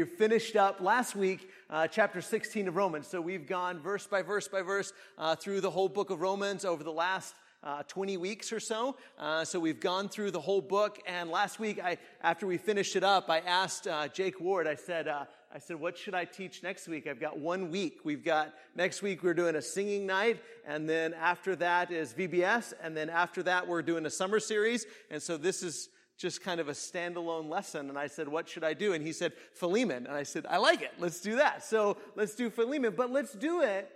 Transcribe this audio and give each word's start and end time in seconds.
We 0.00 0.06
finished 0.06 0.56
up 0.56 0.80
last 0.80 1.14
week, 1.14 1.50
uh, 1.68 1.86
chapter 1.86 2.22
16 2.22 2.68
of 2.68 2.76
Romans. 2.76 3.06
So 3.06 3.20
we've 3.20 3.46
gone 3.46 3.78
verse 3.78 4.06
by 4.06 4.22
verse 4.22 4.48
by 4.48 4.62
verse 4.62 4.94
uh, 5.18 5.36
through 5.36 5.60
the 5.60 5.70
whole 5.70 5.90
book 5.90 6.08
of 6.08 6.22
Romans 6.22 6.64
over 6.64 6.82
the 6.82 6.90
last 6.90 7.34
uh, 7.62 7.82
20 7.82 8.16
weeks 8.16 8.50
or 8.50 8.60
so. 8.60 8.96
Uh, 9.18 9.44
so 9.44 9.60
we've 9.60 9.78
gone 9.78 10.08
through 10.08 10.30
the 10.30 10.40
whole 10.40 10.62
book. 10.62 11.00
And 11.06 11.28
last 11.28 11.60
week, 11.60 11.78
I, 11.84 11.98
after 12.22 12.46
we 12.46 12.56
finished 12.56 12.96
it 12.96 13.04
up, 13.04 13.28
I 13.28 13.40
asked 13.40 13.86
uh, 13.86 14.08
Jake 14.08 14.40
Ward, 14.40 14.66
I 14.66 14.74
said, 14.74 15.06
uh, 15.06 15.26
I 15.54 15.58
said, 15.58 15.78
what 15.78 15.98
should 15.98 16.14
I 16.14 16.24
teach 16.24 16.62
next 16.62 16.88
week? 16.88 17.06
I've 17.06 17.20
got 17.20 17.38
one 17.38 17.70
week. 17.70 17.98
We've 18.02 18.24
got, 18.24 18.54
next 18.74 19.02
week 19.02 19.22
we're 19.22 19.34
doing 19.34 19.56
a 19.56 19.62
singing 19.62 20.06
night, 20.06 20.42
and 20.66 20.88
then 20.88 21.12
after 21.12 21.54
that 21.56 21.90
is 21.90 22.14
VBS, 22.14 22.72
and 22.82 22.96
then 22.96 23.10
after 23.10 23.42
that 23.42 23.68
we're 23.68 23.82
doing 23.82 24.06
a 24.06 24.10
summer 24.10 24.40
series. 24.40 24.86
And 25.10 25.22
so 25.22 25.36
this 25.36 25.62
is, 25.62 25.90
just 26.20 26.42
kind 26.42 26.60
of 26.60 26.68
a 26.68 26.72
standalone 26.72 27.48
lesson. 27.48 27.88
And 27.88 27.98
I 27.98 28.06
said, 28.06 28.28
what 28.28 28.46
should 28.46 28.62
I 28.62 28.74
do? 28.74 28.92
And 28.92 29.02
he 29.02 29.10
said, 29.10 29.32
Philemon. 29.54 30.06
And 30.06 30.14
I 30.14 30.22
said, 30.22 30.44
I 30.48 30.58
like 30.58 30.82
it. 30.82 30.92
Let's 30.98 31.20
do 31.20 31.36
that. 31.36 31.64
So 31.64 31.96
let's 32.14 32.34
do 32.34 32.50
Philemon, 32.50 32.92
but 32.94 33.10
let's 33.10 33.32
do 33.32 33.62
it. 33.62 33.90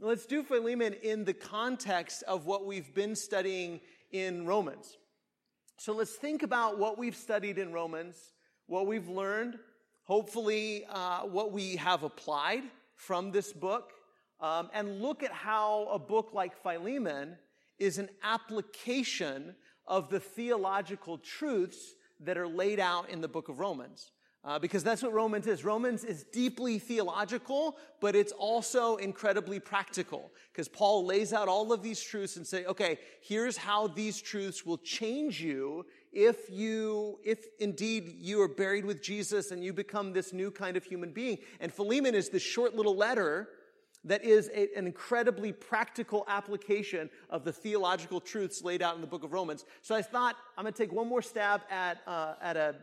Let's 0.00 0.24
do 0.24 0.42
Philemon 0.42 0.94
in 1.02 1.24
the 1.24 1.34
context 1.34 2.22
of 2.22 2.46
what 2.46 2.64
we've 2.64 2.94
been 2.94 3.14
studying 3.14 3.80
in 4.12 4.46
Romans. 4.46 4.96
So 5.76 5.92
let's 5.92 6.14
think 6.14 6.42
about 6.42 6.78
what 6.78 6.96
we've 6.96 7.14
studied 7.14 7.58
in 7.58 7.72
Romans, 7.72 8.16
what 8.66 8.86
we've 8.86 9.08
learned, 9.08 9.58
hopefully 10.04 10.86
uh, 10.88 11.20
what 11.20 11.52
we 11.52 11.76
have 11.76 12.02
applied 12.02 12.62
from 12.96 13.30
this 13.30 13.52
book, 13.52 13.92
um, 14.40 14.70
and 14.72 15.02
look 15.02 15.22
at 15.22 15.32
how 15.32 15.88
a 15.92 15.98
book 15.98 16.30
like 16.32 16.56
Philemon 16.62 17.36
is 17.78 17.98
an 17.98 18.08
application 18.22 19.54
of 19.88 20.08
the 20.10 20.20
theological 20.20 21.18
truths 21.18 21.94
that 22.20 22.38
are 22.38 22.46
laid 22.46 22.78
out 22.78 23.10
in 23.10 23.20
the 23.20 23.28
book 23.28 23.48
of 23.48 23.58
Romans. 23.58 24.12
Uh, 24.44 24.58
because 24.58 24.84
that's 24.84 25.02
what 25.02 25.12
Romans 25.12 25.46
is. 25.48 25.64
Romans 25.64 26.04
is 26.04 26.22
deeply 26.22 26.78
theological, 26.78 27.76
but 28.00 28.14
it's 28.14 28.32
also 28.32 28.96
incredibly 28.96 29.58
practical. 29.58 30.30
Because 30.52 30.68
Paul 30.68 31.04
lays 31.04 31.32
out 31.32 31.48
all 31.48 31.72
of 31.72 31.82
these 31.82 32.00
truths 32.00 32.36
and 32.36 32.46
say, 32.46 32.64
okay, 32.64 32.98
here's 33.20 33.56
how 33.56 33.88
these 33.88 34.22
truths 34.22 34.64
will 34.64 34.78
change 34.78 35.40
you 35.40 35.84
if 36.12 36.48
you, 36.50 37.18
if 37.24 37.46
indeed 37.58 38.14
you 38.16 38.40
are 38.40 38.48
buried 38.48 38.84
with 38.84 39.02
Jesus 39.02 39.50
and 39.50 39.62
you 39.62 39.72
become 39.72 40.12
this 40.12 40.32
new 40.32 40.50
kind 40.52 40.76
of 40.76 40.84
human 40.84 41.10
being. 41.10 41.38
And 41.60 41.72
Philemon 41.72 42.14
is 42.14 42.28
this 42.28 42.42
short 42.42 42.74
little 42.74 42.96
letter 42.96 43.48
that 44.04 44.24
is 44.24 44.48
a, 44.54 44.68
an 44.76 44.86
incredibly 44.86 45.52
practical 45.52 46.24
application 46.28 47.10
of 47.30 47.44
the 47.44 47.52
theological 47.52 48.20
truths 48.20 48.62
laid 48.62 48.82
out 48.82 48.94
in 48.94 49.00
the 49.00 49.06
book 49.06 49.24
of 49.24 49.32
Romans. 49.32 49.64
So 49.82 49.94
I 49.94 50.02
thought 50.02 50.36
I'm 50.56 50.64
going 50.64 50.72
to 50.72 50.78
take 50.78 50.92
one 50.92 51.08
more 51.08 51.22
stab 51.22 51.62
at, 51.70 51.98
uh, 52.06 52.34
at 52.40 52.56
a 52.56 52.76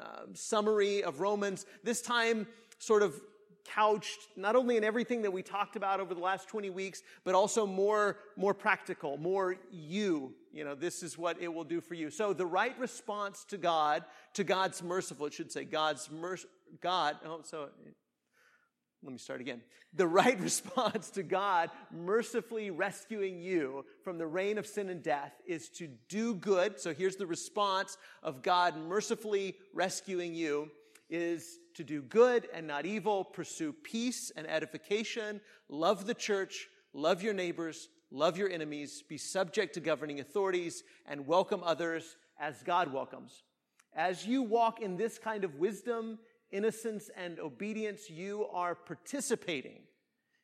uh, 0.00 0.22
summary 0.32 1.04
of 1.04 1.20
Romans, 1.20 1.66
this 1.84 2.00
time 2.00 2.46
sort 2.78 3.02
of 3.02 3.20
couched 3.64 4.28
not 4.36 4.56
only 4.56 4.76
in 4.76 4.84
everything 4.84 5.22
that 5.22 5.30
we 5.30 5.42
talked 5.42 5.76
about 5.76 6.00
over 6.00 6.14
the 6.14 6.20
last 6.20 6.48
20 6.48 6.70
weeks, 6.70 7.02
but 7.24 7.34
also 7.34 7.66
more, 7.66 8.18
more 8.36 8.54
practical, 8.54 9.16
more 9.16 9.56
you. 9.70 10.34
You 10.52 10.64
know, 10.64 10.74
this 10.74 11.02
is 11.02 11.16
what 11.16 11.40
it 11.40 11.52
will 11.52 11.64
do 11.64 11.80
for 11.80 11.94
you. 11.94 12.10
So 12.10 12.32
the 12.32 12.46
right 12.46 12.78
response 12.78 13.44
to 13.48 13.56
God, 13.56 14.04
to 14.34 14.44
God's 14.44 14.82
merciful, 14.82 15.26
it 15.26 15.32
should 15.32 15.50
say 15.50 15.64
God's 15.64 16.10
mercy, 16.10 16.46
God, 16.80 17.16
oh, 17.24 17.40
so 17.42 17.68
let 19.04 19.12
me 19.12 19.18
start 19.18 19.42
again. 19.42 19.60
The 19.92 20.06
right 20.06 20.40
response 20.40 21.10
to 21.10 21.22
God 21.22 21.70
mercifully 21.92 22.70
rescuing 22.70 23.38
you 23.38 23.84
from 24.02 24.16
the 24.16 24.26
reign 24.26 24.56
of 24.56 24.66
sin 24.66 24.88
and 24.88 25.02
death 25.02 25.34
is 25.46 25.68
to 25.70 25.88
do 26.08 26.34
good. 26.34 26.80
So 26.80 26.94
here's 26.94 27.16
the 27.16 27.26
response 27.26 27.98
of 28.22 28.42
God 28.42 28.76
mercifully 28.76 29.56
rescuing 29.74 30.34
you 30.34 30.70
is 31.10 31.58
to 31.74 31.84
do 31.84 32.00
good 32.00 32.48
and 32.54 32.66
not 32.66 32.86
evil, 32.86 33.24
pursue 33.24 33.74
peace 33.74 34.32
and 34.36 34.48
edification, 34.48 35.40
love 35.68 36.06
the 36.06 36.14
church, 36.14 36.68
love 36.94 37.22
your 37.22 37.34
neighbors, 37.34 37.90
love 38.10 38.38
your 38.38 38.48
enemies, 38.48 39.02
be 39.06 39.18
subject 39.18 39.74
to 39.74 39.80
governing 39.80 40.20
authorities, 40.20 40.82
and 41.06 41.26
welcome 41.26 41.62
others 41.62 42.16
as 42.40 42.62
God 42.62 42.90
welcomes. 42.90 43.42
As 43.94 44.26
you 44.26 44.42
walk 44.42 44.80
in 44.80 44.96
this 44.96 45.18
kind 45.18 45.44
of 45.44 45.56
wisdom 45.56 46.18
innocence 46.54 47.10
and 47.16 47.40
obedience, 47.40 48.08
you 48.08 48.46
are 48.52 48.74
participating. 48.74 49.80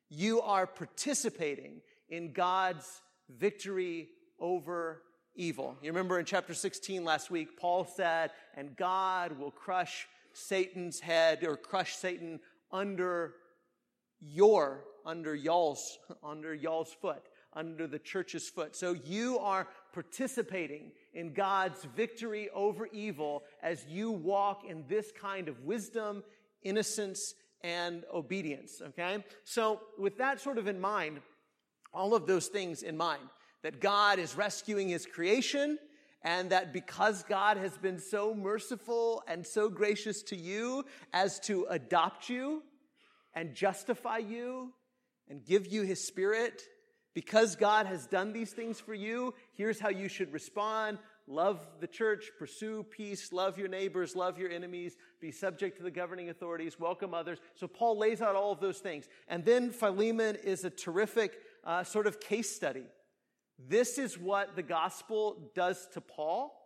You 0.09 0.41
are 0.43 0.67
participating 0.67 1.81
in 2.09 2.33
God's 2.33 3.01
victory 3.29 4.09
over 4.41 5.03
evil. 5.37 5.79
You 5.81 5.91
remember 5.91 6.19
in 6.19 6.25
chapter 6.25 6.53
16 6.53 7.05
last 7.05 7.31
week, 7.31 7.57
Paul 7.57 7.85
said, 7.85 8.33
and 8.57 8.77
God 8.77 9.39
will 9.39 9.53
crush 9.53 10.09
Satan's 10.33 10.99
head 10.99 11.45
or 11.45 11.57
crush 11.57 11.95
Satan 11.95 12.41
under 12.73 13.35
your, 14.21 14.85
under 15.07 15.35
y'all's, 15.35 15.97
under 16.25 16.53
y'all's 16.53 16.93
foot 16.93 17.23
under 17.53 17.87
the 17.87 17.99
church's 17.99 18.49
foot. 18.49 18.77
So 18.77 18.93
you 18.93 19.39
are 19.39 19.67
participating 19.93 20.93
in 21.15 21.33
God's 21.33 21.85
victory 21.97 22.49
over 22.55 22.87
evil 22.93 23.45
as 23.63 23.85
you 23.89 24.11
walk 24.11 24.63
in 24.69 24.85
this 24.89 25.13
kind 25.13 25.49
of 25.49 25.65
wisdom, 25.65 26.23
innocence, 26.63 27.35
and 27.63 28.05
obedience. 28.13 28.81
Okay? 28.89 29.25
So 29.45 29.81
with 29.99 30.19
that 30.19 30.41
sort 30.41 30.59
of 30.59 30.67
in 30.67 30.81
mind, 30.81 31.21
all 31.93 32.15
of 32.15 32.27
those 32.27 32.47
things 32.49 32.83
in 32.83 32.97
mind, 32.97 33.23
that 33.63 33.81
God 33.81 34.19
is 34.19 34.37
rescuing 34.37 34.89
his 34.89 35.05
creation, 35.05 35.79
and 36.23 36.51
that 36.51 36.73
because 36.73 37.23
God 37.25 37.57
has 37.57 37.77
been 37.79 37.99
so 37.99 38.35
merciful 38.35 39.23
and 39.27 39.47
so 39.47 39.69
gracious 39.69 40.23
to 40.25 40.37
you 40.37 40.85
as 41.13 41.41
to 41.41 41.67
adopt 41.71 42.29
you 42.29 42.63
and 43.35 43.55
justify 43.55 44.19
you 44.19 44.73
and 45.29 45.45
give 45.45 45.67
you 45.67 45.83
his 45.83 46.07
spirit 46.07 46.63
because 47.15 47.57
God 47.57 47.87
has 47.87 48.07
done 48.07 48.33
these 48.33 48.53
things 48.53 48.79
for 48.79 48.95
you, 48.95 49.35
here's 49.53 49.81
how 49.81 49.89
you 49.89 50.09
should 50.09 50.33
respond. 50.33 50.99
Love 51.27 51.65
the 51.81 51.87
church, 51.87 52.31
pursue 52.39 52.85
peace, 52.91 53.33
love 53.33 53.59
your 53.59 53.69
neighbors, 53.69 54.17
love 54.17 54.39
your 54.39 54.51
enemies, 54.51 54.97
be 55.21 55.31
subject 55.31 55.77
to 55.77 55.83
the 55.83 55.91
governing 55.91 56.29
authorities, 56.29 56.79
welcome 56.79 57.15
others. 57.15 57.39
So 57.55 57.69
Paul 57.69 57.99
lays 57.99 58.21
out 58.21 58.35
all 58.35 58.51
of 58.51 58.61
those 58.61 58.79
things. 58.79 59.07
And 59.29 59.45
then 59.45 59.71
Philemon 59.71 60.37
is 60.37 60.65
a 60.65 60.71
terrific 60.71 61.39
uh, 61.65 61.85
sort 61.85 62.07
of 62.07 62.21
case 62.21 62.55
study. 62.55 62.85
This 63.59 63.99
is 63.99 64.19
what 64.19 64.57
the 64.57 64.63
gospel 64.63 65.53
does 65.55 65.87
to 65.95 66.01
Paul. 66.01 66.57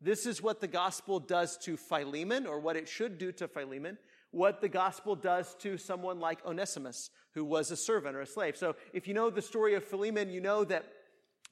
This 0.00 0.26
is 0.26 0.42
what 0.42 0.60
the 0.60 0.68
gospel 0.68 1.20
does 1.20 1.56
to 1.58 1.76
Philemon, 1.76 2.46
or 2.46 2.60
what 2.60 2.76
it 2.76 2.88
should 2.88 3.18
do 3.18 3.30
to 3.32 3.46
Philemon 3.46 3.98
what 4.32 4.60
the 4.60 4.68
gospel 4.68 5.14
does 5.14 5.54
to 5.60 5.78
someone 5.78 6.18
like 6.18 6.44
Onesimus, 6.44 7.10
who 7.34 7.44
was 7.44 7.70
a 7.70 7.76
servant 7.76 8.16
or 8.16 8.22
a 8.22 8.26
slave. 8.26 8.56
So 8.56 8.74
if 8.92 9.06
you 9.06 9.14
know 9.14 9.30
the 9.30 9.42
story 9.42 9.74
of 9.74 9.84
Philemon, 9.84 10.30
you 10.30 10.40
know 10.40 10.64
that 10.64 10.84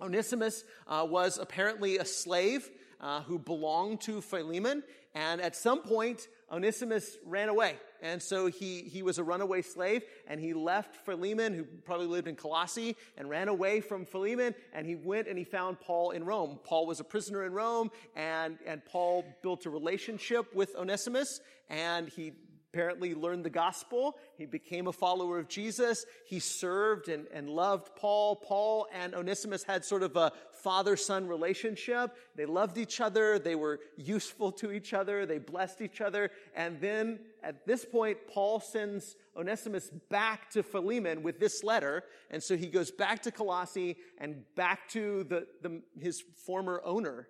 Onesimus 0.01 0.65
uh, 0.89 1.07
was 1.09 1.39
apparently 1.39 1.99
a 1.99 2.05
slave 2.05 2.69
uh, 3.01 3.23
who 3.23 3.39
belonged 3.39 4.01
to 4.03 4.21
Philemon, 4.21 4.83
and 5.15 5.41
at 5.41 5.57
some 5.57 5.83
point, 5.83 6.27
Onesimus 6.51 7.17
ran 7.25 7.49
away. 7.49 7.77
And 8.03 8.23
so 8.23 8.47
he, 8.47 8.83
he 8.83 9.03
was 9.03 9.19
a 9.19 9.25
runaway 9.25 9.63
slave, 9.63 10.03
and 10.27 10.41
he 10.41 10.55
left 10.55 10.97
Philemon, 11.05 11.55
who 11.55 11.65
probably 11.65 12.07
lived 12.07 12.29
in 12.29 12.37
Colossae, 12.37 12.97
and 13.17 13.29
ran 13.29 13.49
away 13.49 13.81
from 13.81 14.05
Philemon, 14.07 14.55
and 14.73 14.87
he 14.87 14.95
went 14.95 15.29
and 15.29 15.37
he 15.37 15.45
found 15.45 15.81
Paul 15.81 16.11
in 16.11 16.25
Rome. 16.25 16.61
Paul 16.65 16.87
was 16.87 17.01
a 17.01 17.05
prisoner 17.05 17.45
in 17.45 17.53
Rome, 17.53 17.91
and, 18.17 18.59
and 18.67 18.85
Paul 18.85 19.25
built 19.43 19.67
a 19.67 19.71
relationship 19.71 20.55
with 20.55 20.75
Onesimus, 20.77 21.41
and 21.69 22.09
he 22.09 22.33
apparently 22.73 23.15
learned 23.15 23.45
the 23.45 23.51
gospel. 23.51 24.17
He 24.37 24.47
became 24.47 24.87
a 24.87 24.93
follower 24.93 25.39
of 25.39 25.49
Jesus. 25.49 26.07
He 26.27 26.39
served 26.39 27.09
and, 27.09 27.27
and 27.33 27.51
loved 27.51 27.97
Paul. 27.97 28.37
Paul 28.37 28.87
and 28.95 29.15
Onesimus 29.15 29.65
had 29.65 29.85
sort 29.85 30.03
of 30.03 30.17
a 30.17 30.33
father-son 30.63 31.27
relationship. 31.27 32.15
They 32.37 32.47
loved 32.47 32.79
each 32.79 33.01
other. 33.01 33.39
They 33.39 33.57
were 33.57 33.81
useful 33.97 34.53
to 34.53 34.71
each 34.71 34.95
other. 34.95 35.27
They 35.27 35.39
blessed 35.39 35.81
each 35.81 36.01
other. 36.01 36.31
And 36.55 36.81
then 36.81 37.19
at 37.43 37.67
this 37.67 37.85
point, 37.85 38.19
Paul 38.33 38.61
sends 38.61 39.17
Onesimus 39.37 39.91
back 40.09 40.51
to 40.51 40.63
Philemon 40.63 41.23
with 41.23 41.41
this 41.41 41.65
letter. 41.65 42.05
And 42.31 42.41
so 42.43 42.57
he 42.57 42.69
goes 42.69 42.93
back 42.93 43.23
to 43.23 43.33
Colossae 43.33 43.97
and 44.19 44.45
back 44.55 44.89
to 44.91 45.25
the, 45.25 45.47
the 45.63 45.83
his 45.99 46.23
former 46.47 46.83
owner. 46.85 47.29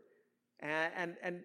And, 0.61 0.93
and, 0.95 1.15
and 1.23 1.41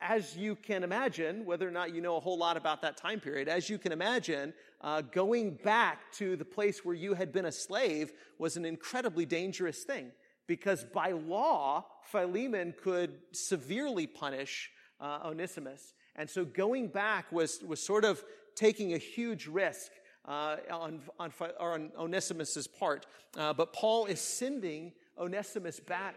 as 0.00 0.36
you 0.36 0.54
can 0.54 0.84
imagine, 0.84 1.44
whether 1.44 1.66
or 1.66 1.72
not 1.72 1.94
you 1.94 2.00
know 2.00 2.16
a 2.16 2.20
whole 2.20 2.38
lot 2.38 2.56
about 2.56 2.82
that 2.82 2.96
time 2.96 3.20
period, 3.20 3.48
as 3.48 3.68
you 3.68 3.78
can 3.78 3.92
imagine, 3.92 4.54
uh, 4.80 5.00
going 5.00 5.58
back 5.64 6.12
to 6.12 6.36
the 6.36 6.44
place 6.44 6.84
where 6.84 6.94
you 6.94 7.14
had 7.14 7.32
been 7.32 7.46
a 7.46 7.52
slave 7.52 8.12
was 8.38 8.56
an 8.56 8.64
incredibly 8.64 9.26
dangerous 9.26 9.82
thing 9.82 10.12
because 10.46 10.84
by 10.84 11.12
law, 11.12 11.84
Philemon 12.04 12.74
could 12.82 13.18
severely 13.32 14.06
punish 14.06 14.70
uh, 15.00 15.20
Onesimus. 15.24 15.94
And 16.16 16.28
so 16.28 16.44
going 16.44 16.88
back 16.88 17.30
was, 17.30 17.62
was 17.62 17.80
sort 17.80 18.04
of 18.04 18.24
taking 18.54 18.94
a 18.94 18.98
huge 18.98 19.46
risk 19.46 19.92
uh, 20.24 20.56
on, 20.70 21.00
on, 21.18 21.32
on 21.60 21.90
Onesimus's 21.96 22.66
part. 22.66 23.06
Uh, 23.36 23.52
but 23.52 23.72
Paul 23.72 24.06
is 24.06 24.20
sending 24.20 24.92
Onesimus 25.18 25.80
back 25.80 26.14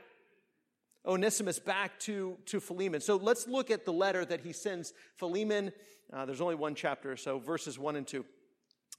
Onesimus 1.06 1.60
back 1.60 2.00
to, 2.00 2.38
to 2.46 2.60
Philemon. 2.60 3.02
So 3.02 3.16
let's 3.16 3.48
look 3.48 3.72
at 3.72 3.86
the 3.86 3.94
letter 3.94 4.24
that 4.26 4.42
he 4.42 4.54
sends 4.54 4.94
Philemon. 5.16 5.72
Uh, 6.14 6.26
there's 6.26 6.42
only 6.42 6.56
one 6.56 6.76
chapter, 6.76 7.18
so 7.18 7.40
verses 7.40 7.80
1 7.80 7.96
and 7.96 8.08
2. 8.08 8.24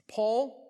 Paul, 0.09 0.63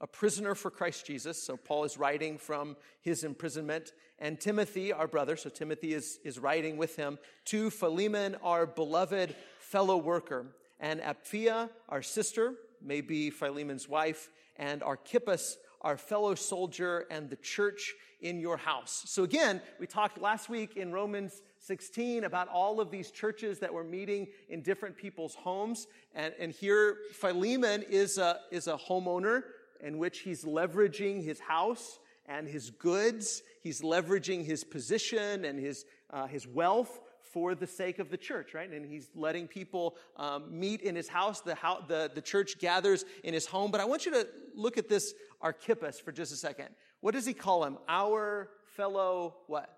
a 0.00 0.06
prisoner 0.06 0.54
for 0.54 0.70
Christ 0.70 1.06
Jesus. 1.06 1.42
So 1.42 1.56
Paul 1.56 1.84
is 1.84 1.98
writing 1.98 2.38
from 2.38 2.76
his 3.02 3.24
imprisonment. 3.24 3.92
And 4.18 4.40
Timothy, 4.40 4.92
our 4.92 5.06
brother, 5.06 5.36
so 5.36 5.50
Timothy 5.50 5.92
is, 5.92 6.18
is 6.24 6.38
writing 6.38 6.76
with 6.76 6.96
him, 6.96 7.18
to 7.46 7.70
Philemon, 7.70 8.36
our 8.42 8.66
beloved 8.66 9.34
fellow 9.58 9.98
worker, 9.98 10.46
and 10.78 11.00
Apphia, 11.00 11.68
our 11.88 12.02
sister, 12.02 12.54
may 12.82 13.02
be 13.02 13.30
Philemon's 13.30 13.88
wife, 13.88 14.30
and 14.56 14.82
Archippus, 14.82 15.58
our 15.80 15.96
fellow 15.96 16.34
soldier, 16.34 17.06
and 17.10 17.30
the 17.30 17.36
church 17.36 17.94
in 18.20 18.38
your 18.38 18.56
house. 18.56 19.02
So 19.06 19.24
again, 19.24 19.60
we 19.78 19.86
talked 19.86 20.20
last 20.20 20.48
week 20.48 20.76
in 20.76 20.92
Romans 20.92 21.42
16 21.60 22.24
about 22.24 22.48
all 22.48 22.80
of 22.80 22.90
these 22.90 23.10
churches 23.10 23.58
that 23.60 23.72
were 23.72 23.84
meeting 23.84 24.28
in 24.48 24.62
different 24.62 24.96
people's 24.96 25.34
homes. 25.34 25.86
And, 26.14 26.34
and 26.38 26.52
here 26.52 26.98
Philemon 27.12 27.82
is 27.88 28.18
a, 28.18 28.40
is 28.50 28.66
a 28.66 28.76
homeowner 28.76 29.42
in 29.80 29.98
which 29.98 30.20
he's 30.20 30.44
leveraging 30.44 31.24
his 31.24 31.40
house 31.40 31.98
and 32.26 32.46
his 32.46 32.70
goods. 32.70 33.42
He's 33.62 33.80
leveraging 33.80 34.44
his 34.44 34.64
position 34.64 35.44
and 35.44 35.58
his, 35.58 35.84
uh, 36.10 36.26
his 36.26 36.46
wealth 36.46 37.00
for 37.32 37.54
the 37.54 37.66
sake 37.66 37.98
of 37.98 38.10
the 38.10 38.16
church, 38.16 38.54
right? 38.54 38.70
And 38.70 38.84
he's 38.84 39.10
letting 39.14 39.46
people 39.46 39.96
um, 40.16 40.46
meet 40.50 40.82
in 40.82 40.96
his 40.96 41.08
house. 41.08 41.40
The, 41.40 41.54
house. 41.54 41.84
the, 41.88 42.10
the 42.14 42.20
church 42.20 42.58
gathers 42.58 43.04
in 43.24 43.34
his 43.34 43.46
home. 43.46 43.70
But 43.70 43.80
I 43.80 43.84
want 43.84 44.06
you 44.06 44.12
to 44.12 44.26
look 44.54 44.78
at 44.78 44.88
this 44.88 45.14
Archippus 45.40 46.00
for 46.00 46.12
just 46.12 46.32
a 46.32 46.36
second. 46.36 46.68
What 47.00 47.14
does 47.14 47.26
he 47.26 47.32
call 47.32 47.64
him? 47.64 47.78
Our 47.88 48.50
fellow 48.76 49.36
what? 49.46 49.76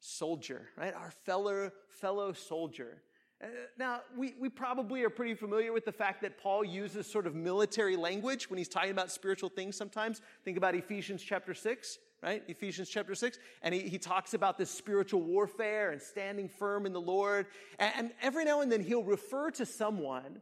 Soldier, 0.00 0.68
right? 0.76 0.94
Our 0.94 1.10
fellow, 1.24 1.70
fellow 1.88 2.32
soldier. 2.32 3.02
Uh, 3.42 3.48
now, 3.78 4.00
we, 4.16 4.34
we 4.40 4.48
probably 4.48 5.02
are 5.02 5.10
pretty 5.10 5.34
familiar 5.34 5.72
with 5.72 5.84
the 5.84 5.92
fact 5.92 6.22
that 6.22 6.38
Paul 6.38 6.64
uses 6.64 7.06
sort 7.06 7.26
of 7.26 7.34
military 7.34 7.96
language 7.96 8.48
when 8.48 8.58
he's 8.58 8.68
talking 8.68 8.90
about 8.90 9.10
spiritual 9.10 9.50
things 9.50 9.76
sometimes. 9.76 10.22
Think 10.44 10.56
about 10.56 10.74
Ephesians 10.74 11.22
chapter 11.22 11.52
6, 11.52 11.98
right? 12.22 12.42
Ephesians 12.48 12.88
chapter 12.88 13.14
6. 13.14 13.38
And 13.62 13.74
he, 13.74 13.82
he 13.82 13.98
talks 13.98 14.34
about 14.34 14.58
this 14.58 14.70
spiritual 14.70 15.22
warfare 15.22 15.90
and 15.90 16.00
standing 16.00 16.48
firm 16.48 16.86
in 16.86 16.92
the 16.92 17.00
Lord. 17.00 17.46
And, 17.78 17.92
and 17.96 18.10
every 18.22 18.44
now 18.44 18.60
and 18.60 18.70
then 18.70 18.82
he'll 18.82 19.04
refer 19.04 19.50
to 19.52 19.66
someone 19.66 20.40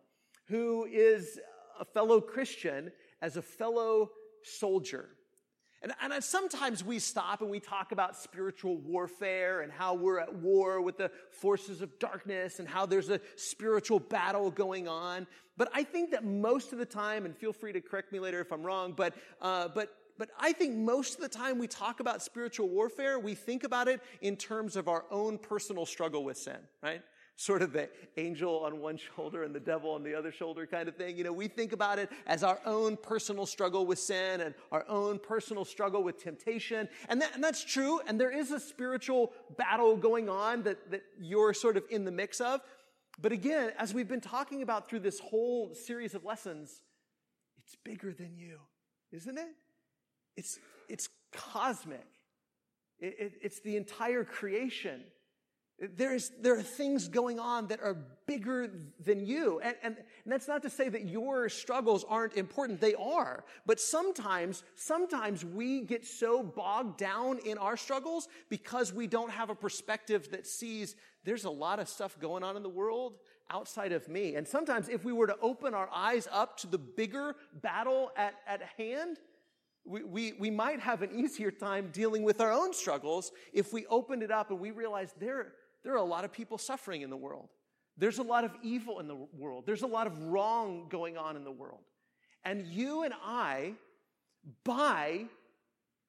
who 0.48 0.84
is 0.84 1.38
a 1.78 1.84
fellow 1.84 2.20
Christian 2.20 2.92
as 3.20 3.36
a 3.36 3.42
fellow 3.42 4.10
soldier. 4.42 5.08
And, 5.82 5.92
and, 6.00 6.24
sometimes 6.24 6.82
we 6.82 6.98
stop 6.98 7.42
and 7.42 7.50
we 7.50 7.60
talk 7.60 7.92
about 7.92 8.16
spiritual 8.16 8.78
warfare 8.78 9.60
and 9.60 9.70
how 9.70 9.92
we're 9.92 10.18
at 10.18 10.34
war 10.34 10.80
with 10.80 10.96
the 10.96 11.10
forces 11.30 11.82
of 11.82 11.98
darkness 11.98 12.58
and 12.58 12.66
how 12.66 12.86
there's 12.86 13.10
a 13.10 13.20
spiritual 13.36 14.00
battle 14.00 14.50
going 14.50 14.88
on. 14.88 15.26
But 15.58 15.68
I 15.74 15.82
think 15.82 16.12
that 16.12 16.24
most 16.24 16.72
of 16.72 16.78
the 16.78 16.86
time, 16.86 17.26
and 17.26 17.36
feel 17.36 17.52
free 17.52 17.74
to 17.74 17.82
correct 17.82 18.12
me 18.12 18.18
later 18.18 18.40
if 18.40 18.50
I'm 18.50 18.62
wrong, 18.62 18.94
but, 18.96 19.14
uh, 19.42 19.68
but, 19.68 19.94
but 20.18 20.30
I 20.38 20.52
think 20.52 20.74
most 20.74 21.16
of 21.16 21.20
the 21.20 21.28
time 21.28 21.58
we 21.58 21.66
talk 21.66 22.00
about 22.00 22.22
spiritual 22.22 22.68
warfare, 22.68 23.18
we 23.18 23.34
think 23.34 23.64
about 23.64 23.88
it 23.88 24.00
in 24.20 24.36
terms 24.36 24.76
of 24.76 24.88
our 24.88 25.04
own 25.10 25.38
personal 25.38 25.86
struggle 25.86 26.24
with 26.24 26.36
sin, 26.36 26.58
right? 26.82 27.02
sort 27.36 27.62
of 27.62 27.72
the 27.72 27.88
angel 28.16 28.60
on 28.64 28.80
one 28.80 28.96
shoulder 29.16 29.42
and 29.42 29.54
the 29.54 29.60
devil 29.60 29.90
on 29.90 30.02
the 30.02 30.14
other 30.14 30.32
shoulder 30.32 30.66
kind 30.66 30.88
of 30.88 30.96
thing. 30.96 31.16
You 31.16 31.24
know, 31.24 31.32
we 31.32 31.48
think 31.48 31.72
about 31.72 31.98
it 31.98 32.10
as 32.26 32.42
our 32.42 32.60
own 32.64 32.96
personal 32.96 33.46
struggle 33.46 33.86
with 33.86 33.98
sin 33.98 34.40
and 34.40 34.54
our 34.72 34.84
own 34.88 35.18
personal 35.18 35.64
struggle 35.64 36.02
with 36.02 36.22
temptation. 36.22 36.88
And, 37.08 37.20
that, 37.20 37.34
and 37.34 37.42
that's 37.42 37.64
true. 37.64 38.00
And 38.06 38.20
there 38.20 38.30
is 38.30 38.50
a 38.50 38.60
spiritual 38.60 39.32
battle 39.56 39.96
going 39.96 40.28
on 40.28 40.62
that, 40.62 40.90
that 40.90 41.02
you're 41.20 41.54
sort 41.54 41.76
of 41.76 41.84
in 41.90 42.04
the 42.04 42.12
mix 42.12 42.40
of. 42.40 42.60
But 43.20 43.32
again, 43.32 43.72
as 43.78 43.94
we've 43.94 44.08
been 44.08 44.20
talking 44.20 44.62
about 44.62 44.88
through 44.88 45.00
this 45.00 45.20
whole 45.20 45.74
series 45.74 46.14
of 46.14 46.24
lessons, 46.24 46.82
it's 47.58 47.76
bigger 47.84 48.12
than 48.12 48.36
you, 48.36 48.58
isn't 49.12 49.38
it? 49.38 49.54
It's, 50.36 50.58
it's 50.88 51.08
cosmic. 51.32 52.06
It, 52.98 53.16
it, 53.18 53.32
it's 53.42 53.60
the 53.60 53.76
entire 53.76 54.24
creation. 54.24 55.02
There, 55.80 56.14
is, 56.14 56.30
there 56.40 56.56
are 56.56 56.62
things 56.62 57.08
going 57.08 57.40
on 57.40 57.66
that 57.66 57.80
are 57.80 57.96
bigger 58.26 58.70
than 59.04 59.26
you. 59.26 59.60
And, 59.60 59.74
and, 59.82 59.96
and, 59.96 60.32
that's 60.32 60.46
not 60.46 60.62
to 60.62 60.70
say 60.70 60.88
that 60.88 61.06
your 61.06 61.48
struggles 61.48 62.04
aren't 62.08 62.34
important. 62.34 62.80
They 62.80 62.94
are. 62.94 63.44
But 63.66 63.80
sometimes, 63.80 64.62
sometimes 64.76 65.44
we 65.44 65.80
get 65.80 66.06
so 66.06 66.44
bogged 66.44 66.98
down 66.98 67.38
in 67.44 67.58
our 67.58 67.76
struggles 67.76 68.28
because 68.48 68.92
we 68.92 69.08
don't 69.08 69.32
have 69.32 69.50
a 69.50 69.54
perspective 69.54 70.30
that 70.30 70.46
sees 70.46 70.94
there's 71.24 71.44
a 71.44 71.50
lot 71.50 71.80
of 71.80 71.88
stuff 71.88 72.18
going 72.20 72.44
on 72.44 72.56
in 72.56 72.62
the 72.62 72.68
world 72.68 73.14
outside 73.50 73.92
of 73.92 74.08
me. 74.08 74.36
And 74.36 74.46
sometimes 74.46 74.88
if 74.88 75.04
we 75.04 75.12
were 75.12 75.26
to 75.26 75.36
open 75.40 75.74
our 75.74 75.88
eyes 75.92 76.28
up 76.30 76.56
to 76.58 76.66
the 76.66 76.78
bigger 76.78 77.34
battle 77.52 78.12
at, 78.16 78.34
at 78.46 78.62
hand, 78.76 79.18
we, 79.84 80.02
we, 80.02 80.32
we 80.38 80.50
might 80.50 80.80
have 80.80 81.02
an 81.02 81.10
easier 81.14 81.50
time 81.50 81.90
dealing 81.92 82.22
with 82.22 82.40
our 82.40 82.52
own 82.52 82.72
struggles 82.72 83.32
if 83.52 83.72
we 83.72 83.86
opened 83.86 84.22
it 84.22 84.30
up 84.30 84.50
and 84.50 84.58
we 84.58 84.70
realized 84.70 85.14
there, 85.20 85.52
there 85.82 85.92
are 85.92 85.98
a 85.98 86.02
lot 86.02 86.24
of 86.24 86.32
people 86.32 86.58
suffering 86.58 87.02
in 87.02 87.10
the 87.10 87.16
world. 87.16 87.48
There's 87.96 88.18
a 88.18 88.22
lot 88.22 88.44
of 88.44 88.52
evil 88.62 88.98
in 89.00 89.06
the 89.06 89.26
world. 89.36 89.64
There's 89.66 89.82
a 89.82 89.86
lot 89.86 90.06
of 90.06 90.18
wrong 90.22 90.86
going 90.88 91.16
on 91.16 91.36
in 91.36 91.44
the 91.44 91.52
world. 91.52 91.82
And 92.44 92.66
you 92.66 93.02
and 93.02 93.14
I, 93.22 93.74
by 94.64 95.26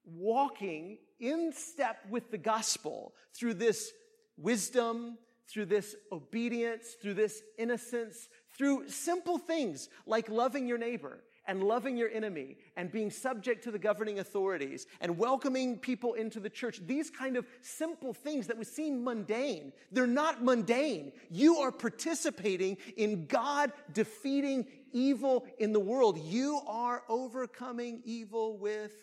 walking 0.05 0.97
in 1.19 1.51
step 1.53 1.97
with 2.09 2.31
the 2.31 2.37
gospel 2.37 3.13
through 3.33 3.55
this 3.55 3.91
wisdom, 4.37 5.17
through 5.49 5.65
this 5.65 5.95
obedience, 6.11 6.95
through 7.01 7.13
this 7.13 7.41
innocence, 7.57 8.29
through 8.57 8.89
simple 8.89 9.37
things 9.37 9.89
like 10.05 10.29
loving 10.29 10.67
your 10.67 10.77
neighbor 10.77 11.19
and 11.47 11.63
loving 11.63 11.97
your 11.97 12.09
enemy 12.09 12.57
and 12.75 12.91
being 12.91 13.09
subject 13.09 13.63
to 13.63 13.71
the 13.71 13.79
governing 13.79 14.19
authorities 14.19 14.87
and 15.01 15.17
welcoming 15.17 15.77
people 15.77 16.13
into 16.13 16.39
the 16.39 16.49
church. 16.49 16.79
These 16.85 17.09
kind 17.09 17.37
of 17.37 17.45
simple 17.61 18.13
things 18.13 18.47
that 18.47 18.57
would 18.57 18.67
seem 18.67 19.03
mundane, 19.03 19.73
they're 19.91 20.07
not 20.07 20.43
mundane. 20.43 21.11
You 21.29 21.57
are 21.57 21.71
participating 21.71 22.77
in 22.97 23.25
God 23.25 23.71
defeating 23.93 24.65
evil 24.91 25.45
in 25.59 25.73
the 25.73 25.79
world. 25.79 26.17
You 26.17 26.61
are 26.67 27.03
overcoming 27.09 28.01
evil 28.05 28.57
with, 28.57 28.93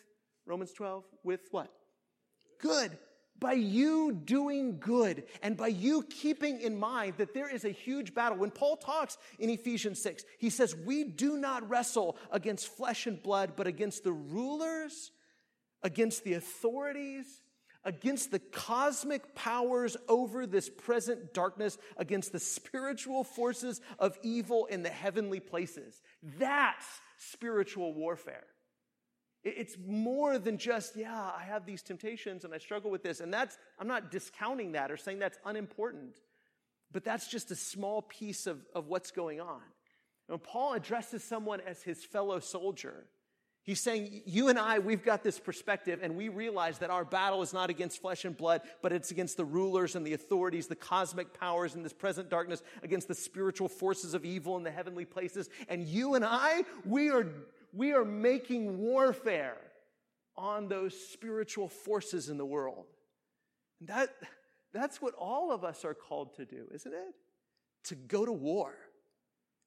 Romans 0.46 0.72
12, 0.72 1.04
with 1.22 1.42
what? 1.50 1.70
Good 2.58 2.98
by 3.42 3.54
you 3.54 4.12
doing 4.12 4.78
good 4.78 5.24
and 5.42 5.56
by 5.56 5.66
you 5.66 6.04
keeping 6.04 6.60
in 6.60 6.78
mind 6.78 7.14
that 7.18 7.34
there 7.34 7.52
is 7.52 7.64
a 7.64 7.70
huge 7.70 8.14
battle. 8.14 8.38
When 8.38 8.52
Paul 8.52 8.76
talks 8.76 9.18
in 9.40 9.50
Ephesians 9.50 10.00
6, 10.00 10.24
he 10.38 10.48
says, 10.48 10.76
We 10.76 11.02
do 11.02 11.36
not 11.36 11.68
wrestle 11.68 12.16
against 12.31 12.69
flesh 12.69 13.08
and 13.08 13.20
blood, 13.20 13.55
but 13.56 13.67
against 13.67 14.05
the 14.05 14.12
rulers, 14.12 15.10
against 15.82 16.22
the 16.22 16.34
authorities, 16.34 17.26
against 17.84 18.31
the 18.31 18.38
cosmic 18.38 19.34
powers 19.34 19.96
over 20.08 20.46
this 20.46 20.70
present 20.70 21.34
darkness, 21.34 21.78
against 21.96 22.31
the 22.31 22.38
spiritual 22.38 23.24
forces 23.24 23.81
of 23.98 24.17
evil 24.22 24.67
in 24.67 24.84
the 24.84 24.88
heavenly 24.88 25.40
places. 25.40 26.00
That's 26.38 26.86
spiritual 27.19 27.93
warfare. 27.93 28.44
It's 29.44 29.77
more 29.84 30.39
than 30.39 30.56
just, 30.56 30.94
yeah, 30.94 31.31
I 31.37 31.43
have 31.43 31.67
these 31.67 31.82
temptations 31.82 32.44
and 32.44 32.55
I 32.55 32.58
struggle 32.58 32.91
with 32.91 33.03
this. 33.03 33.20
And 33.20 33.34
that's, 33.34 33.58
I'm 33.79 33.89
not 33.89 34.11
discounting 34.11 34.72
that 34.72 34.91
or 34.91 34.96
saying 34.96 35.19
that's 35.19 35.39
unimportant, 35.44 36.17
but 36.93 37.05
that's 37.05 37.27
just 37.27 37.51
a 37.51 37.56
small 37.56 38.03
piece 38.03 38.46
of, 38.46 38.65
of 38.75 38.87
what's 38.87 39.11
going 39.11 39.41
on. 39.41 39.63
When 40.29 40.39
Paul 40.39 40.75
addresses 40.75 41.25
someone 41.25 41.61
as 41.61 41.82
his 41.82 42.05
fellow 42.05 42.39
soldier, 42.39 43.05
he's 43.65 43.81
saying, 43.81 44.22
You 44.27 44.49
and 44.49 44.58
I, 44.58 44.79
we've 44.79 45.05
got 45.05 45.25
this 45.25 45.41
perspective, 45.41 45.99
and 46.03 46.17
we 46.17 46.29
realize 46.29 46.79
that 46.79 46.91
our 46.91 47.05
battle 47.05 47.43
is 47.43 47.53
not 47.53 47.69
against 47.69 48.01
flesh 48.01 48.25
and 48.25 48.37
blood, 48.37 48.63
but 48.81 48.93
it's 48.93 49.11
against 49.11 49.37
the 49.37 49.44
rulers 49.44 49.96
and 49.96 50.06
the 50.06 50.15
authorities, 50.15 50.69
the 50.69 50.77
cosmic 50.77 51.39
powers 51.39 51.75
in 51.75 51.82
this 51.82 51.93
present 51.93 52.31
darkness, 52.31 52.63
against 52.84 53.08
the 53.08 53.15
spiritual 53.15 53.69
forces 53.69 54.15
of 54.15 54.25
evil 54.25 54.56
in 54.56 54.63
the 54.63 54.70
heavenly 54.70 55.05
places. 55.05 55.51
And 55.69 55.84
you 55.84 56.15
and 56.15 56.25
I, 56.25 56.63
we 56.87 57.11
are 57.11 57.27
we 57.72 57.93
are 57.93 58.05
making 58.05 58.79
warfare 58.79 59.56
on 60.36 60.69
those 60.69 60.94
spiritual 60.94 61.69
forces 61.69 62.29
in 62.29 62.38
the 62.38 62.44
world. 62.44 62.86
That, 63.82 64.10
that's 64.72 65.00
what 65.00 65.14
all 65.14 65.52
of 65.52 65.64
us 65.64 65.84
are 65.84 65.94
called 65.94 66.34
to 66.36 66.44
do, 66.44 66.67
isn't 66.72 66.93
it? 66.93 67.14
To 67.84 67.94
go 67.94 68.24
to 68.24 68.32
war. 68.32 68.74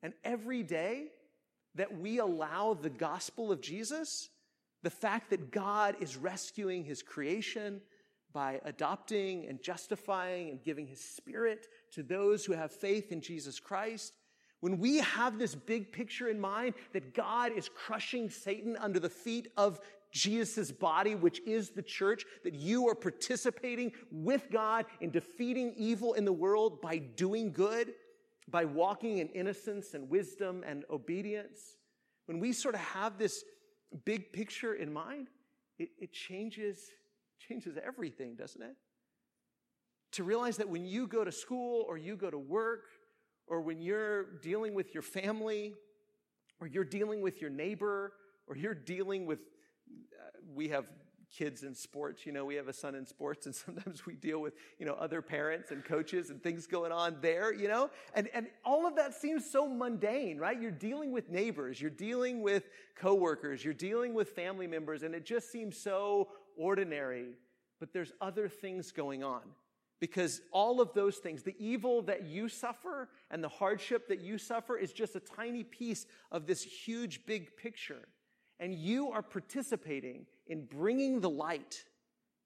And 0.01 0.13
every 0.24 0.63
day 0.63 1.07
that 1.75 2.00
we 2.00 2.19
allow 2.19 2.74
the 2.74 2.89
gospel 2.89 3.51
of 3.51 3.62
Jesus, 3.62 4.29
the 4.83 4.89
fact 4.89 5.31
that 5.31 5.51
God 5.51 5.95
is 6.00 6.15
rescuing 6.15 6.83
his 6.83 7.01
creation 7.01 7.81
by 8.31 8.59
adopting 8.65 9.47
and 9.47 9.62
justifying 9.62 10.50
and 10.50 10.63
giving 10.63 10.85
his 10.85 11.00
spirit 11.00 11.67
to 11.93 12.03
those 12.03 12.45
who 12.45 12.53
have 12.53 12.71
faith 12.71 13.12
in 13.12 13.21
Jesus 13.21 13.59
Christ, 13.59 14.13
when 14.65 14.79
we 14.79 14.98
have 14.98 15.38
this 15.38 15.53
big 15.53 15.91
picture 15.91 16.27
in 16.27 16.41
mind 16.41 16.74
that 16.91 17.13
God 17.13 17.51
is 17.51 17.69
crushing 17.69 18.31
Satan 18.31 18.75
under 18.77 19.00
the 19.00 19.12
feet 19.12 19.50
of 19.57 19.79
Jesus' 20.12 20.72
body, 20.72 21.13
which 21.13 21.39
is 21.45 21.69
the 21.69 21.84
church, 21.84 22.25
that 22.43 22.55
you 22.55 22.88
are 22.88 22.95
participating 22.95 23.91
with 24.12 24.50
God 24.51 24.86
in 25.01 25.12
defeating 25.12 25.75
evil 25.77 26.13
in 26.13 26.25
the 26.25 26.34
world 26.34 26.81
by 26.81 26.98
doing 26.98 27.51
good, 27.51 27.93
by 28.50 28.65
walking 28.65 29.19
in 29.19 29.27
innocence 29.27 29.93
and 29.93 30.10
wisdom 30.10 30.63
and 30.65 30.84
obedience. 30.89 31.77
When 32.25 32.39
we 32.39 32.51
sort 32.51 32.74
of 32.74 32.81
have 32.81 33.19
this 33.19 33.43
big 34.03 34.34
picture 34.34 34.74
in 34.74 34.91
mind, 34.91 35.27
it, 35.77 35.89
it 36.00 36.12
changes, 36.12 36.89
changes 37.38 37.77
everything, 37.86 38.34
doesn't 38.34 38.63
it? 38.63 38.75
To 40.13 40.24
realize 40.24 40.57
that 40.57 40.69
when 40.69 40.86
you 40.86 41.05
go 41.05 41.24
to 41.24 41.31
school 41.31 41.86
or 41.88 42.00
you 42.00 42.15
go 42.15 42.31
to 42.31 42.39
work 42.39 42.86
or 43.47 43.61
when 43.61 43.81
you're 43.81 44.23
dealing 44.41 44.73
with 44.73 44.93
your 44.93 45.03
family 45.03 45.73
or 46.59 46.67
you're 46.67 46.83
dealing 46.83 47.21
with 47.21 47.41
your 47.41 47.49
neighbor 47.49 48.13
or 48.47 48.55
you're 48.55 48.73
dealing 48.73 49.25
with, 49.25 49.39
uh, 49.89 50.37
we 50.53 50.69
have 50.69 50.85
kids 51.35 51.63
in 51.63 51.75
sports. 51.75 52.25
You 52.25 52.31
know, 52.31 52.45
we 52.45 52.55
have 52.55 52.67
a 52.67 52.73
son 52.73 52.95
in 52.95 53.05
sports, 53.05 53.45
and 53.45 53.55
sometimes 53.55 54.05
we 54.05 54.15
deal 54.15 54.39
with, 54.39 54.53
you 54.79 54.85
know, 54.85 54.93
other 54.93 55.21
parents 55.21 55.71
and 55.71 55.83
coaches 55.83 56.29
and 56.29 56.41
things 56.41 56.67
going 56.67 56.91
on 56.91 57.17
there, 57.21 57.53
you 57.53 57.67
know? 57.67 57.89
And, 58.13 58.29
and 58.33 58.47
all 58.63 58.85
of 58.87 58.95
that 58.95 59.13
seems 59.13 59.49
so 59.49 59.67
mundane, 59.67 60.37
right? 60.37 60.59
You're 60.59 60.71
dealing 60.71 61.11
with 61.11 61.29
neighbors, 61.29 61.81
you're 61.81 61.89
dealing 61.89 62.41
with 62.41 62.69
coworkers, 62.95 63.63
you're 63.63 63.73
dealing 63.73 64.13
with 64.13 64.29
family 64.29 64.67
members, 64.67 65.03
and 65.03 65.13
it 65.13 65.25
just 65.25 65.51
seems 65.51 65.77
so 65.77 66.29
ordinary. 66.57 67.33
But 67.79 67.91
there's 67.91 68.13
other 68.21 68.47
things 68.47 68.91
going 68.91 69.23
on. 69.23 69.41
Because 70.05 70.39
all 70.51 70.81
of 70.81 70.93
those 70.93 71.17
things, 71.17 71.41
the 71.41 71.55
evil 71.57 72.03
that 72.03 72.25
you 72.25 72.47
suffer 72.47 73.09
and 73.31 73.43
the 73.43 73.50
hardship 73.50 74.07
that 74.09 74.19
you 74.19 74.38
suffer 74.38 74.77
is 74.77 74.93
just 74.93 75.15
a 75.15 75.19
tiny 75.19 75.63
piece 75.63 76.05
of 76.31 76.45
this 76.45 76.62
huge 76.62 77.25
big 77.25 77.57
picture. 77.57 78.07
And 78.59 78.75
you 78.75 79.09
are 79.09 79.24
participating 79.24 80.27
in 80.45 80.65
bringing 80.65 81.21
the 81.21 81.29
light 81.31 81.85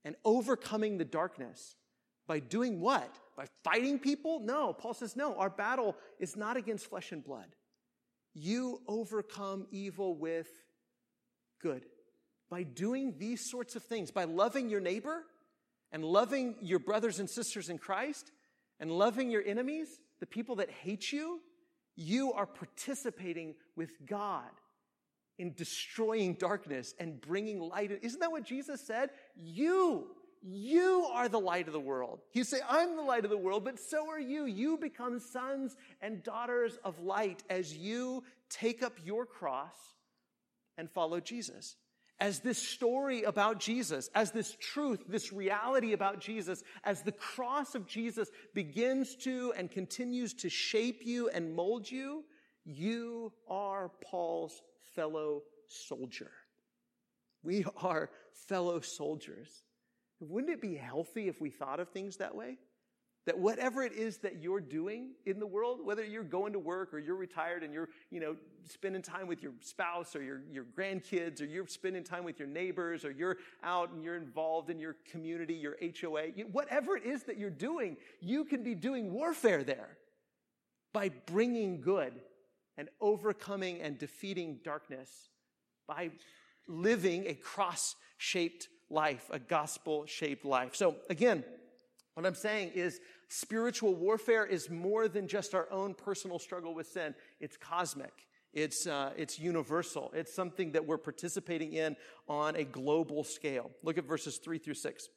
and 0.05 0.15
overcoming 0.23 0.97
the 0.97 1.03
darkness 1.03 1.75
by 2.27 2.39
doing 2.39 2.79
what? 2.79 3.13
By 3.35 3.47
fighting 3.61 3.99
people? 3.99 4.39
No. 4.39 4.71
Paul 4.71 4.93
says, 4.93 5.17
no, 5.17 5.35
our 5.35 5.49
battle 5.49 5.97
is 6.17 6.37
not 6.37 6.55
against 6.55 6.89
flesh 6.89 7.11
and 7.11 7.21
blood. 7.21 7.57
You 8.33 8.79
overcome 8.87 9.67
evil 9.69 10.15
with 10.15 10.47
good. 11.61 11.83
By 12.49 12.63
doing 12.63 13.15
these 13.17 13.51
sorts 13.51 13.75
of 13.75 13.83
things, 13.83 14.11
by 14.11 14.23
loving 14.23 14.69
your 14.69 14.79
neighbor 14.79 15.25
and 15.91 16.03
loving 16.03 16.55
your 16.61 16.79
brothers 16.79 17.19
and 17.19 17.29
sisters 17.29 17.69
in 17.69 17.77
Christ 17.77 18.31
and 18.79 18.91
loving 18.91 19.31
your 19.31 19.43
enemies, 19.43 19.99
the 20.19 20.25
people 20.25 20.57
that 20.57 20.69
hate 20.69 21.11
you, 21.11 21.39
you 21.95 22.31
are 22.33 22.45
participating 22.45 23.55
with 23.75 23.91
God 24.05 24.49
in 25.37 25.53
destroying 25.53 26.33
darkness 26.33 26.93
and 26.99 27.19
bringing 27.19 27.59
light. 27.59 27.91
Isn't 28.01 28.19
that 28.19 28.31
what 28.31 28.43
Jesus 28.43 28.85
said? 28.85 29.09
You, 29.35 30.07
you 30.41 31.07
are 31.11 31.29
the 31.29 31.39
light 31.39 31.67
of 31.67 31.73
the 31.73 31.79
world. 31.79 32.19
You 32.33 32.43
say, 32.43 32.59
I'm 32.67 32.95
the 32.95 33.01
light 33.01 33.23
of 33.23 33.31
the 33.31 33.37
world, 33.37 33.63
but 33.65 33.79
so 33.79 34.09
are 34.09 34.19
you. 34.19 34.45
You 34.45 34.77
become 34.77 35.19
sons 35.19 35.75
and 36.01 36.23
daughters 36.23 36.77
of 36.83 36.99
light 37.01 37.43
as 37.49 37.75
you 37.75 38.23
take 38.49 38.83
up 38.83 38.93
your 39.03 39.25
cross 39.25 39.75
and 40.77 40.89
follow 40.89 41.19
Jesus. 41.19 41.75
As 42.19 42.41
this 42.41 42.57
story 42.57 43.23
about 43.23 43.59
Jesus, 43.59 44.09
as 44.13 44.31
this 44.31 44.55
truth, 44.59 45.03
this 45.07 45.31
reality 45.31 45.93
about 45.93 46.19
Jesus, 46.19 46.63
as 46.83 47.01
the 47.01 47.13
cross 47.13 47.75
of 47.75 47.87
Jesus 47.87 48.29
begins 48.53 49.15
to 49.17 49.53
and 49.55 49.71
continues 49.71 50.33
to 50.35 50.49
shape 50.49 51.01
you 51.05 51.29
and 51.29 51.55
mold 51.55 51.89
you, 51.89 52.25
you 52.65 53.31
are 53.47 53.91
Paul's 54.03 54.61
fellow 54.95 55.43
soldier. 55.67 56.31
We 57.41 57.65
are 57.81 58.09
fellow 58.47 58.81
soldiers. 58.81 59.63
Wouldn't 60.19 60.51
it 60.51 60.61
be 60.61 60.75
healthy 60.75 61.29
if 61.29 61.39
we 61.39 61.49
thought 61.49 61.79
of 61.79 61.89
things 61.89 62.17
that 62.17 62.35
way? 62.35 62.57
That 63.25 63.37
whatever 63.37 63.83
it 63.83 63.93
is 63.93 64.17
that 64.19 64.41
you're 64.41 64.61
doing 64.61 65.11
in 65.25 65.39
the 65.39 65.45
world, 65.45 65.85
whether 65.85 66.03
you're 66.03 66.23
going 66.23 66.53
to 66.53 66.59
work 66.59 66.93
or 66.93 66.99
you're 66.99 67.15
retired 67.15 67.63
and 67.63 67.73
you're, 67.73 67.89
you 68.09 68.19
know, 68.19 68.35
spending 68.67 69.01
time 69.01 69.27
with 69.27 69.43
your 69.43 69.51
spouse 69.61 70.15
or 70.15 70.23
your, 70.23 70.41
your 70.51 70.63
grandkids 70.63 71.41
or 71.41 71.45
you're 71.45 71.67
spending 71.67 72.03
time 72.03 72.23
with 72.23 72.39
your 72.39 72.47
neighbors 72.47 73.05
or 73.05 73.11
you're 73.11 73.37
out 73.63 73.91
and 73.91 74.03
you're 74.03 74.15
involved 74.15 74.69
in 74.69 74.79
your 74.79 74.95
community, 75.11 75.53
your 75.53 75.75
HOA, 76.01 76.29
whatever 76.51 76.95
it 76.95 77.05
is 77.05 77.23
that 77.23 77.37
you're 77.37 77.49
doing, 77.49 77.97
you 78.21 78.45
can 78.45 78.63
be 78.63 78.73
doing 78.73 79.11
warfare 79.11 79.63
there 79.63 79.97
by 80.93 81.09
bringing 81.27 81.81
good 81.81 82.13
and 82.77 82.89
overcoming 83.01 83.81
and 83.81 83.97
defeating 83.97 84.59
darkness 84.63 85.29
by 85.87 86.11
living 86.67 87.25
a 87.27 87.33
cross 87.33 87.95
shaped 88.17 88.69
life, 88.89 89.29
a 89.31 89.39
gospel 89.39 90.05
shaped 90.05 90.45
life. 90.45 90.75
So, 90.75 90.95
again, 91.09 91.43
what 92.19 92.27
I'm 92.27 92.35
saying 92.35 92.71
is 92.75 92.99
spiritual 93.29 93.95
warfare 93.95 94.45
is 94.45 94.69
more 94.69 95.07
than 95.07 95.29
just 95.29 95.55
our 95.55 95.71
own 95.71 95.93
personal 95.93 96.37
struggle 96.37 96.73
with 96.73 96.87
sin, 96.87 97.15
it's 97.39 97.55
cosmic. 97.55 98.11
It's, 98.51 98.87
uh, 98.87 99.11
it's 99.15 99.39
universal. 99.39 100.11
It's 100.13 100.33
something 100.33 100.73
that 100.73 100.85
we're 100.85 100.97
participating 100.97 101.71
in 101.73 101.95
on 102.27 102.57
a 102.57 102.65
global 102.65 103.23
scale. 103.23 103.71
Look 103.83 103.97
at 103.97 104.05
verses 104.05 104.37
three 104.37 104.57
through 104.57 104.73
six. 104.73 105.07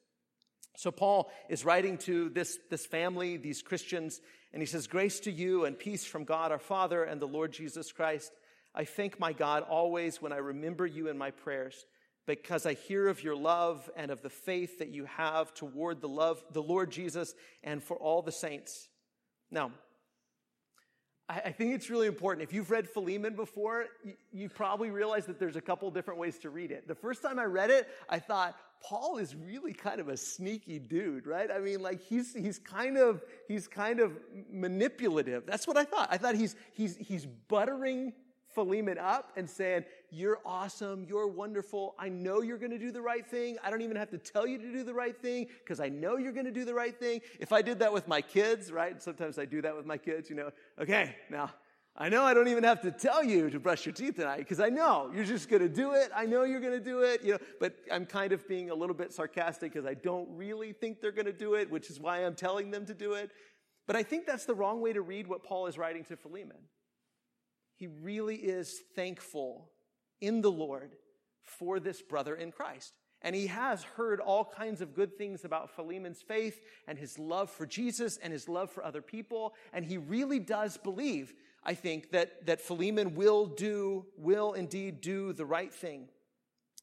So 0.77 0.91
Paul 0.91 1.29
is 1.49 1.65
writing 1.65 1.97
to 1.99 2.29
this, 2.29 2.57
this 2.69 2.85
family, 2.85 3.35
these 3.35 3.61
Christians, 3.61 4.21
and 4.53 4.61
he 4.61 4.65
says, 4.65 4.87
Grace 4.87 5.19
to 5.21 5.31
you 5.31 5.65
and 5.65 5.77
peace 5.77 6.05
from 6.05 6.23
God 6.23 6.51
our 6.53 6.59
Father 6.59 7.03
and 7.03 7.21
the 7.21 7.27
Lord 7.27 7.51
Jesus 7.51 7.91
Christ. 7.91 8.31
I 8.73 8.85
thank 8.85 9.19
my 9.19 9.33
God 9.33 9.63
always 9.63 10.21
when 10.21 10.31
I 10.31 10.37
remember 10.37 10.85
you 10.85 11.09
in 11.09 11.17
my 11.17 11.31
prayers, 11.31 11.85
because 12.25 12.65
I 12.65 12.73
hear 12.73 13.07
of 13.07 13.23
your 13.23 13.35
love 13.35 13.89
and 13.95 14.11
of 14.11 14.21
the 14.21 14.29
faith 14.29 14.79
that 14.79 14.89
you 14.89 15.05
have 15.05 15.53
toward 15.53 16.01
the 16.01 16.07
love, 16.07 16.43
the 16.51 16.63
Lord 16.63 16.91
Jesus 16.91 17.33
and 17.63 17.83
for 17.83 17.97
all 17.97 18.21
the 18.21 18.31
saints. 18.31 18.87
Now, 19.51 19.71
I, 21.29 21.51
think 21.51 21.73
it's 21.73 21.89
really 21.89 22.07
important. 22.07 22.47
If 22.47 22.53
you've 22.53 22.69
read 22.69 22.89
Philemon 22.89 23.35
before, 23.35 23.85
you, 24.31 24.49
probably 24.49 24.91
realize 24.91 25.25
that 25.27 25.39
there's 25.39 25.55
a 25.55 25.61
couple 25.61 25.89
different 25.89 26.19
ways 26.19 26.37
to 26.39 26.49
read 26.49 26.71
it. 26.71 26.87
The 26.87 26.95
first 26.95 27.21
time 27.21 27.39
I 27.39 27.45
read 27.45 27.69
it, 27.69 27.87
I 28.09 28.19
thought, 28.19 28.55
Paul 28.83 29.17
is 29.17 29.33
really 29.33 29.71
kind 29.71 30.01
of 30.01 30.09
a 30.09 30.17
sneaky 30.17 30.79
dude, 30.79 31.25
right? 31.25 31.49
I 31.49 31.59
mean, 31.59 31.81
like 31.81 32.01
he's 32.01 32.33
he's 32.33 32.59
kind 32.59 32.97
of 32.97 33.23
he's 33.47 33.65
kind 33.65 34.01
of 34.01 34.17
manipulative. 34.51 35.45
That's 35.45 35.65
what 35.65 35.77
I 35.77 35.85
thought. 35.85 36.09
I 36.11 36.17
thought 36.17 36.35
he's 36.35 36.57
he's 36.73 36.97
he's 36.97 37.25
buttering 37.25 38.11
Philemon 38.53 38.97
up 38.97 39.31
and 39.35 39.49
saying, 39.49 39.85
You're 40.09 40.39
awesome. 40.45 41.05
You're 41.07 41.27
wonderful. 41.27 41.95
I 41.97 42.09
know 42.09 42.41
you're 42.41 42.57
going 42.57 42.71
to 42.71 42.79
do 42.79 42.91
the 42.91 43.01
right 43.01 43.25
thing. 43.25 43.57
I 43.63 43.69
don't 43.69 43.81
even 43.81 43.97
have 43.97 44.09
to 44.11 44.17
tell 44.17 44.45
you 44.47 44.57
to 44.57 44.71
do 44.71 44.83
the 44.83 44.93
right 44.93 45.19
thing 45.19 45.47
because 45.63 45.79
I 45.79 45.89
know 45.89 46.17
you're 46.17 46.31
going 46.31 46.45
to 46.45 46.51
do 46.51 46.65
the 46.65 46.73
right 46.73 46.97
thing. 46.97 47.21
If 47.39 47.51
I 47.51 47.61
did 47.61 47.79
that 47.79 47.93
with 47.93 48.07
my 48.07 48.21
kids, 48.21 48.71
right? 48.71 49.01
Sometimes 49.01 49.37
I 49.37 49.45
do 49.45 49.61
that 49.61 49.75
with 49.75 49.85
my 49.85 49.97
kids, 49.97 50.29
you 50.29 50.35
know, 50.35 50.51
okay, 50.79 51.15
now 51.29 51.51
I 51.95 52.09
know 52.09 52.23
I 52.23 52.33
don't 52.33 52.47
even 52.47 52.63
have 52.63 52.81
to 52.81 52.91
tell 52.91 53.23
you 53.23 53.51
to 53.51 53.59
brush 53.59 53.85
your 53.85 53.93
teeth 53.93 54.15
tonight 54.15 54.39
because 54.39 54.59
I 54.59 54.69
know 54.69 55.11
you're 55.13 55.25
just 55.25 55.47
going 55.47 55.61
to 55.61 55.69
do 55.69 55.93
it. 55.93 56.09
I 56.15 56.25
know 56.25 56.43
you're 56.43 56.59
going 56.59 56.73
to 56.73 56.83
do 56.83 57.01
it, 57.01 57.23
you 57.23 57.33
know, 57.33 57.37
but 57.59 57.75
I'm 57.91 58.07
kind 58.07 58.33
of 58.33 58.47
being 58.47 58.71
a 58.71 58.75
little 58.75 58.95
bit 58.95 59.13
sarcastic 59.13 59.73
because 59.73 59.85
I 59.85 59.93
don't 59.93 60.27
really 60.31 60.73
think 60.73 61.01
they're 61.01 61.11
going 61.11 61.27
to 61.27 61.33
do 61.33 61.53
it, 61.53 61.69
which 61.69 61.91
is 61.91 61.99
why 61.99 62.25
I'm 62.25 62.33
telling 62.33 62.71
them 62.71 62.87
to 62.87 62.95
do 62.95 63.13
it. 63.13 63.29
But 63.85 63.95
I 63.95 64.01
think 64.01 64.25
that's 64.25 64.45
the 64.45 64.55
wrong 64.55 64.81
way 64.81 64.93
to 64.93 65.01
read 65.01 65.27
what 65.27 65.43
Paul 65.43 65.67
is 65.67 65.77
writing 65.77 66.03
to 66.05 66.17
Philemon 66.17 66.57
he 67.83 67.89
really 68.01 68.37
is 68.37 68.81
thankful 68.95 69.69
in 70.21 70.39
the 70.39 70.49
Lord 70.49 70.95
for 71.41 71.81
this 71.81 72.01
brother 72.01 72.33
in 72.33 72.49
Christ. 72.49 72.93
And 73.21 73.35
he 73.35 73.47
has 73.47 73.83
heard 73.83 74.21
all 74.21 74.45
kinds 74.45 74.79
of 74.79 74.95
good 74.95 75.17
things 75.17 75.43
about 75.43 75.69
Philemon's 75.75 76.21
faith 76.21 76.61
and 76.87 76.97
his 76.97 77.19
love 77.19 77.49
for 77.49 77.65
Jesus 77.65 78.15
and 78.23 78.31
his 78.31 78.47
love 78.47 78.71
for 78.71 78.85
other 78.85 79.01
people. 79.01 79.53
And 79.73 79.83
he 79.83 79.97
really 79.97 80.39
does 80.39 80.77
believe, 80.77 81.33
I 81.61 81.73
think, 81.73 82.11
that, 82.11 82.45
that 82.45 82.61
Philemon 82.61 83.15
will 83.15 83.47
do, 83.47 84.05
will 84.17 84.53
indeed 84.53 85.01
do 85.01 85.33
the 85.33 85.45
right 85.45 85.73
thing. 85.73 86.07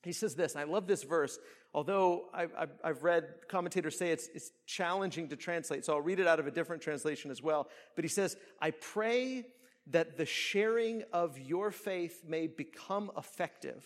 He 0.03 0.13
says 0.13 0.35
this, 0.35 0.55
I 0.55 0.65
love 0.65 0.87
this 0.87 1.03
verse, 1.03 1.39
although 1.73 2.27
I've, 2.35 2.53
I've 2.85 3.03
read 3.03 3.25
commentators 3.49 3.97
say 3.97 4.11
it's, 4.11 4.29
it's 4.35 4.51
challenging 4.67 5.31
to 5.31 5.37
translate, 5.37 5.87
so 5.87 5.95
I'll 5.95 6.03
read 6.03 6.21
it 6.21 6.27
out 6.27 6.41
of 6.41 6.47
a 6.47 6.51
different 6.51 6.83
translation 6.83 7.31
as 7.31 7.43
well. 7.43 7.69
But 7.97 8.05
he 8.05 8.11
says, 8.11 8.37
I 8.61 8.73
pray 8.73 9.47
that 9.91 10.17
the 10.17 10.27
sharing 10.27 11.03
of 11.13 11.39
your 11.39 11.71
faith 11.71 12.23
may 12.27 12.47
become 12.47 13.11
effective 13.17 13.85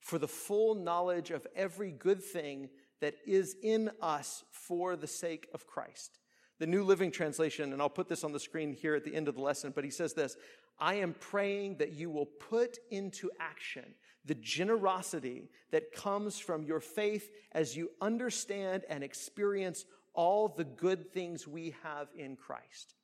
for 0.00 0.18
the 0.18 0.28
full 0.28 0.74
knowledge 0.74 1.30
of 1.30 1.46
every 1.54 1.90
good 1.90 2.22
thing 2.22 2.68
that 3.00 3.14
is 3.26 3.56
in 3.62 3.90
us 4.00 4.44
for 4.50 4.96
the 4.96 5.06
sake 5.06 5.48
of 5.54 5.66
Christ. 5.66 6.18
The 6.58 6.66
New 6.66 6.84
Living 6.84 7.10
Translation, 7.10 7.72
and 7.72 7.82
I'll 7.82 7.90
put 7.90 8.08
this 8.08 8.24
on 8.24 8.32
the 8.32 8.40
screen 8.40 8.72
here 8.72 8.94
at 8.94 9.04
the 9.04 9.14
end 9.14 9.28
of 9.28 9.34
the 9.34 9.42
lesson, 9.42 9.72
but 9.74 9.84
he 9.84 9.90
says 9.90 10.14
this 10.14 10.36
I 10.78 10.94
am 10.94 11.14
praying 11.14 11.78
that 11.78 11.92
you 11.92 12.10
will 12.10 12.26
put 12.26 12.78
into 12.90 13.30
action 13.38 13.94
the 14.24 14.34
generosity 14.36 15.50
that 15.72 15.92
comes 15.92 16.38
from 16.38 16.64
your 16.64 16.80
faith 16.80 17.30
as 17.52 17.76
you 17.76 17.90
understand 18.00 18.84
and 18.88 19.02
experience 19.02 19.84
all 20.14 20.48
the 20.48 20.64
good 20.64 21.12
things 21.12 21.46
we 21.46 21.74
have 21.82 22.08
in 22.16 22.36
Christ. 22.36 22.94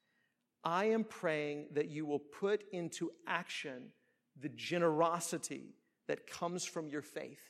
I 0.68 0.84
am 0.90 1.02
praying 1.02 1.68
that 1.72 1.88
you 1.88 2.04
will 2.04 2.18
put 2.18 2.62
into 2.72 3.10
action 3.26 3.84
the 4.38 4.50
generosity 4.50 5.74
that 6.08 6.26
comes 6.26 6.66
from 6.66 6.90
your 6.90 7.00
faith 7.00 7.40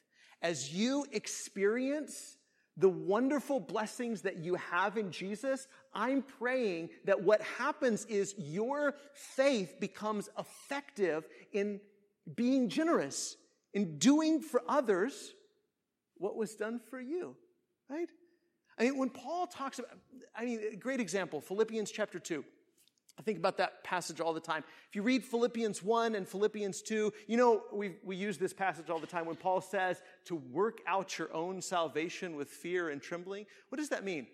as 0.40 0.72
you 0.72 1.04
experience 1.10 2.36
the 2.76 2.88
wonderful 2.88 3.58
blessings 3.58 4.22
that 4.22 4.36
you 4.36 4.54
have 4.54 4.96
in 4.96 5.10
Jesus, 5.10 5.66
I'm 5.92 6.22
praying 6.22 6.90
that 7.06 7.20
what 7.20 7.42
happens 7.42 8.04
is 8.04 8.36
your 8.38 8.94
faith 9.12 9.80
becomes 9.80 10.28
effective 10.38 11.26
in 11.52 11.80
being 12.36 12.68
generous, 12.68 13.36
in 13.74 13.98
doing 13.98 14.40
for 14.40 14.62
others 14.68 15.34
what 16.18 16.36
was 16.36 16.54
done 16.54 16.78
for 16.88 17.00
you, 17.00 17.34
right? 17.90 18.08
I 18.78 18.84
mean, 18.84 18.96
when 18.96 19.10
Paul 19.10 19.48
talks 19.48 19.80
about, 19.80 19.90
I 20.36 20.44
mean, 20.44 20.60
a 20.72 20.76
great 20.76 21.00
example, 21.00 21.40
Philippians 21.40 21.90
chapter 21.90 22.20
2. 22.20 22.44
I 23.18 23.22
think 23.22 23.38
about 23.38 23.56
that 23.56 23.82
passage 23.82 24.20
all 24.20 24.32
the 24.32 24.40
time. 24.40 24.62
If 24.88 24.94
you 24.94 25.02
read 25.02 25.24
Philippians 25.24 25.82
1 25.82 26.14
and 26.14 26.26
Philippians 26.26 26.82
2, 26.82 27.12
you 27.26 27.36
know, 27.36 27.62
we, 27.72 27.96
we 28.04 28.14
use 28.14 28.38
this 28.38 28.52
passage 28.52 28.90
all 28.90 29.00
the 29.00 29.08
time 29.08 29.26
when 29.26 29.36
Paul 29.36 29.60
says 29.60 30.00
to 30.26 30.36
work 30.36 30.78
out 30.86 31.18
your 31.18 31.32
own 31.34 31.60
salvation 31.60 32.36
with 32.36 32.48
fear 32.48 32.90
and 32.90 33.02
trembling. 33.02 33.46
What 33.70 33.78
does 33.78 33.88
that 33.88 34.04
mean? 34.04 34.28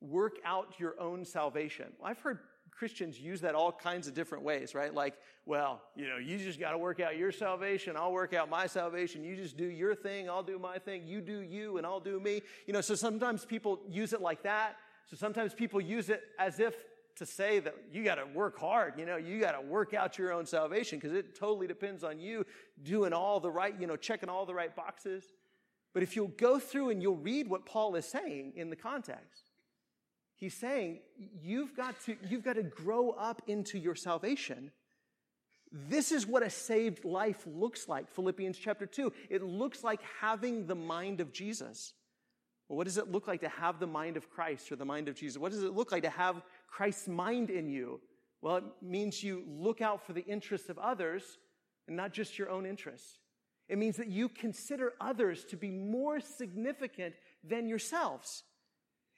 Work 0.00 0.38
out 0.44 0.74
your 0.78 1.00
own 1.00 1.24
salvation. 1.24 1.86
Well, 1.98 2.10
I've 2.10 2.18
heard 2.18 2.40
Christians 2.72 3.20
use 3.20 3.40
that 3.42 3.54
all 3.54 3.70
kinds 3.70 4.08
of 4.08 4.14
different 4.14 4.42
ways, 4.42 4.74
right? 4.74 4.92
Like, 4.92 5.14
well, 5.46 5.80
you 5.94 6.08
know, 6.08 6.16
you 6.16 6.36
just 6.38 6.58
got 6.58 6.72
to 6.72 6.78
work 6.78 6.98
out 6.98 7.16
your 7.16 7.30
salvation. 7.30 7.96
I'll 7.96 8.12
work 8.12 8.34
out 8.34 8.50
my 8.50 8.66
salvation. 8.66 9.22
You 9.22 9.36
just 9.36 9.56
do 9.56 9.66
your 9.66 9.94
thing. 9.94 10.28
I'll 10.28 10.42
do 10.42 10.58
my 10.58 10.78
thing. 10.78 11.06
You 11.06 11.20
do 11.20 11.40
you 11.40 11.78
and 11.78 11.86
I'll 11.86 12.00
do 12.00 12.18
me. 12.18 12.42
You 12.66 12.72
know, 12.72 12.80
so 12.80 12.96
sometimes 12.96 13.44
people 13.44 13.78
use 13.88 14.12
it 14.12 14.20
like 14.20 14.42
that. 14.42 14.76
So 15.06 15.16
sometimes 15.16 15.54
people 15.54 15.80
use 15.80 16.08
it 16.08 16.22
as 16.38 16.58
if 16.58 16.74
to 17.16 17.26
say 17.26 17.60
that 17.60 17.74
you 17.92 18.02
got 18.02 18.16
to 18.16 18.26
work 18.26 18.58
hard, 18.58 18.94
you 18.98 19.06
know, 19.06 19.16
you 19.16 19.40
got 19.40 19.52
to 19.52 19.60
work 19.60 19.94
out 19.94 20.18
your 20.18 20.32
own 20.32 20.46
salvation 20.46 20.98
because 20.98 21.16
it 21.16 21.34
totally 21.34 21.66
depends 21.66 22.02
on 22.02 22.18
you 22.18 22.44
doing 22.82 23.12
all 23.12 23.40
the 23.40 23.50
right, 23.50 23.74
you 23.80 23.86
know, 23.86 23.96
checking 23.96 24.28
all 24.28 24.46
the 24.46 24.54
right 24.54 24.74
boxes. 24.74 25.24
But 25.92 26.02
if 26.02 26.16
you'll 26.16 26.28
go 26.28 26.58
through 26.58 26.90
and 26.90 27.00
you'll 27.00 27.16
read 27.16 27.48
what 27.48 27.66
Paul 27.66 27.94
is 27.94 28.04
saying 28.04 28.54
in 28.56 28.68
the 28.68 28.76
context, 28.76 29.50
he's 30.34 30.54
saying 30.54 30.98
you've 31.40 31.76
got 31.76 32.00
to, 32.06 32.16
you've 32.28 32.44
got 32.44 32.56
to 32.56 32.64
grow 32.64 33.10
up 33.10 33.42
into 33.46 33.78
your 33.78 33.94
salvation. 33.94 34.72
This 35.70 36.10
is 36.12 36.26
what 36.26 36.42
a 36.42 36.50
saved 36.50 37.04
life 37.04 37.46
looks 37.46 37.88
like. 37.88 38.10
Philippians 38.10 38.58
chapter 38.58 38.86
2. 38.86 39.12
It 39.30 39.42
looks 39.42 39.84
like 39.84 40.00
having 40.20 40.66
the 40.66 40.74
mind 40.74 41.20
of 41.20 41.32
Jesus. 41.32 41.94
Well, 42.68 42.78
what 42.78 42.84
does 42.84 42.96
it 42.96 43.10
look 43.10 43.28
like 43.28 43.40
to 43.42 43.48
have 43.48 43.78
the 43.78 43.86
mind 43.86 44.16
of 44.16 44.30
Christ 44.30 44.72
or 44.72 44.76
the 44.76 44.84
mind 44.84 45.08
of 45.08 45.14
Jesus? 45.14 45.38
What 45.38 45.52
does 45.52 45.62
it 45.62 45.74
look 45.74 45.92
like 45.92 46.02
to 46.04 46.10
have 46.10 46.42
Christ's 46.74 47.06
mind 47.06 47.50
in 47.50 47.68
you? 47.68 48.00
Well, 48.42 48.56
it 48.56 48.64
means 48.82 49.22
you 49.22 49.44
look 49.46 49.80
out 49.80 50.04
for 50.04 50.12
the 50.12 50.24
interests 50.24 50.68
of 50.68 50.76
others 50.76 51.22
and 51.86 51.96
not 51.96 52.12
just 52.12 52.36
your 52.36 52.50
own 52.50 52.66
interests. 52.66 53.20
It 53.68 53.78
means 53.78 53.96
that 53.98 54.08
you 54.08 54.28
consider 54.28 54.94
others 55.00 55.44
to 55.46 55.56
be 55.56 55.70
more 55.70 56.18
significant 56.18 57.14
than 57.44 57.68
yourselves. 57.68 58.42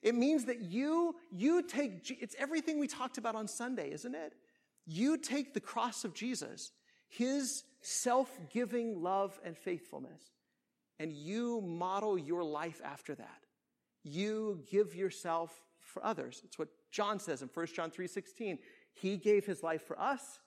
It 0.03 0.15
means 0.15 0.45
that 0.45 0.61
you, 0.61 1.17
you 1.33 1.63
take, 1.63 2.19
it's 2.21 2.37
everything 2.39 2.79
we 2.79 2.89
talked 2.89 3.17
about 3.17 3.35
on 3.35 3.49
Sunday, 3.49 3.91
isn't 3.91 4.15
it? 4.15 4.35
You 4.85 5.17
take 5.17 5.55
the 5.55 5.61
cross 5.61 6.05
of 6.05 6.13
Jesus, 6.13 6.71
his 7.09 7.65
self-giving 7.81 9.03
love 9.03 9.41
and 9.43 9.57
faithfulness, 9.57 10.21
and 11.01 11.11
you 11.11 11.63
model 11.63 12.19
your 12.19 12.45
life 12.45 12.83
after 12.85 13.15
that. 13.15 13.47
You 14.05 14.61
give 14.71 14.95
yourself 14.95 15.51
for 15.87 16.05
others. 16.05 16.43
It's 16.45 16.59
what 16.59 16.69
John 16.91 17.19
says 17.19 17.43
in 17.43 17.49
1 17.49 17.75
John 17.75 17.91
3:16. 17.91 18.59
He 18.93 19.17
gave 19.17 19.47
his 19.47 19.63
life 19.63 19.83
for 19.83 19.99
us. 19.99 20.41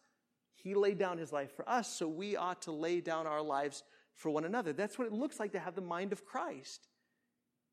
He 0.53 0.75
laid 0.75 0.97
down 0.97 1.17
his 1.17 1.31
life 1.31 1.55
for 1.55 1.67
us, 1.69 1.87
so 1.87 2.07
we 2.07 2.35
ought 2.35 2.61
to 2.63 2.71
lay 2.71 2.99
down 2.99 3.27
our 3.27 3.41
lives 3.41 3.83
for 4.13 4.29
one 4.29 4.43
another. 4.43 4.73
That's 4.73 4.97
what 4.97 5.07
it 5.07 5.13
looks 5.13 5.39
like 5.39 5.53
to 5.53 5.59
have 5.59 5.75
the 5.75 5.81
mind 5.81 6.11
of 6.11 6.25
Christ. 6.25 6.89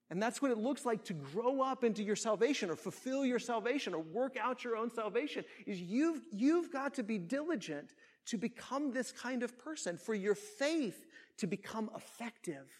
And 0.08 0.22
that's 0.22 0.40
what 0.40 0.52
it 0.52 0.58
looks 0.58 0.86
like 0.86 1.02
to 1.04 1.14
grow 1.14 1.60
up 1.60 1.82
into 1.82 2.02
your 2.02 2.14
salvation 2.14 2.70
or 2.70 2.76
fulfill 2.76 3.26
your 3.26 3.40
salvation 3.40 3.92
or 3.92 4.00
work 4.00 4.36
out 4.36 4.62
your 4.62 4.76
own 4.76 4.88
salvation 4.88 5.44
is 5.66 5.80
you've, 5.80 6.22
you've 6.30 6.72
got 6.72 6.94
to 6.94 7.02
be 7.02 7.18
diligent 7.18 7.94
to 8.26 8.38
become 8.38 8.92
this 8.92 9.10
kind 9.10 9.42
of 9.42 9.58
person 9.58 9.98
for 9.98 10.14
your 10.14 10.36
faith 10.36 11.06
to 11.38 11.48
become 11.48 11.90
effective. 11.96 12.70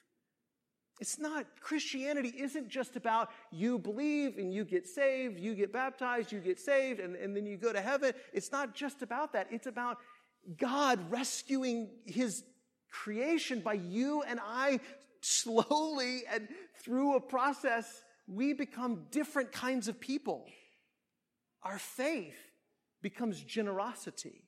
It's 0.98 1.18
not, 1.18 1.44
Christianity 1.61 2.32
isn't 2.38 2.68
just 2.68 2.96
about 2.96 3.30
you 3.50 3.78
believe 3.78 4.38
and 4.38 4.52
you 4.52 4.64
get 4.64 4.87
saved, 4.87 5.38
you 5.38 5.54
get 5.54 5.72
baptized, 5.72 6.32
you 6.32 6.40
get 6.40 6.59
saved, 6.59 7.00
and, 7.00 7.14
and 7.16 7.37
then 7.37 7.44
you 7.44 7.56
go 7.59 7.72
to 7.72 7.80
heaven. 7.80 8.14
It's 8.32 8.50
not 8.50 8.74
just 8.74 9.02
about 9.02 9.35
that. 9.35 9.48
It's 9.50 9.66
about 9.66 9.98
God 10.59 10.98
rescuing 11.11 11.90
his 12.06 12.44
creation 12.90 13.61
by 13.61 13.74
you 13.74 14.22
and 14.22 14.40
I 14.42 14.80
slowly 15.20 16.22
and 16.32 16.48
through 16.82 17.16
a 17.16 17.20
process, 17.20 18.02
we 18.28 18.52
become 18.52 19.06
different 19.11 19.52
kinds 19.52 19.88
of 19.88 20.00
people. 20.00 20.46
Our 21.62 21.78
faith 21.78 22.38
becomes 23.02 23.40
generosity. 23.42 24.44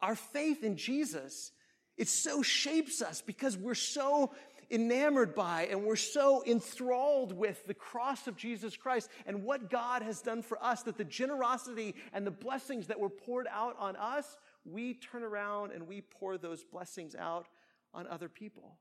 Our 0.00 0.14
faith 0.14 0.62
in 0.62 0.76
Jesus, 0.76 1.52
it 1.96 2.08
so 2.08 2.42
shapes 2.42 3.00
us 3.00 3.22
because 3.22 3.56
we're 3.56 3.74
so 3.74 4.32
enamored 4.70 5.34
by 5.34 5.66
and 5.70 5.84
we're 5.84 5.96
so 5.96 6.42
enthralled 6.46 7.32
with 7.32 7.66
the 7.66 7.74
cross 7.74 8.26
of 8.26 8.36
Jesus 8.36 8.76
Christ 8.76 9.10
and 9.26 9.44
what 9.44 9.70
God 9.70 10.02
has 10.02 10.22
done 10.22 10.42
for 10.42 10.62
us 10.62 10.82
that 10.82 10.96
the 10.96 11.04
generosity 11.04 11.94
and 12.12 12.26
the 12.26 12.30
blessings 12.30 12.86
that 12.88 13.00
were 13.00 13.10
poured 13.10 13.46
out 13.50 13.76
on 13.78 13.96
us, 13.96 14.36
we 14.64 14.94
turn 14.94 15.22
around 15.22 15.72
and 15.72 15.86
we 15.86 16.00
pour 16.00 16.38
those 16.38 16.64
blessings 16.64 17.14
out 17.14 17.46
on 17.94 18.06
other 18.06 18.28
people. 18.28 18.78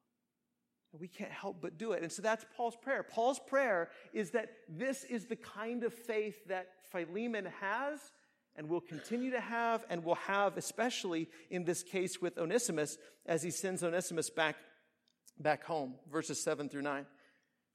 And 0.91 1.01
we 1.01 1.07
can't 1.07 1.31
help 1.31 1.57
but 1.61 1.77
do 1.77 1.91
it. 1.91 2.03
And 2.03 2.11
so 2.11 2.21
that's 2.21 2.45
Paul's 2.55 2.77
prayer. 2.77 3.03
Paul's 3.03 3.39
prayer 3.39 3.89
is 4.13 4.31
that 4.31 4.49
this 4.69 5.03
is 5.03 5.25
the 5.25 5.35
kind 5.35 5.83
of 5.83 5.93
faith 5.93 6.35
that 6.47 6.69
Philemon 6.91 7.49
has 7.59 7.99
and 8.55 8.69
will 8.69 8.81
continue 8.81 9.31
to 9.31 9.41
have 9.41 9.83
and 9.89 10.03
will 10.03 10.15
have, 10.15 10.57
especially 10.57 11.27
in 11.49 11.65
this 11.65 11.83
case 11.83 12.21
with 12.21 12.37
Onesimus, 12.37 12.97
as 13.25 13.43
he 13.43 13.51
sends 13.51 13.83
Onesimus 13.83 14.29
back 14.29 14.55
back 15.39 15.63
home, 15.63 15.95
verses 16.11 16.41
7 16.41 16.69
through 16.69 16.83
9. 16.83 17.05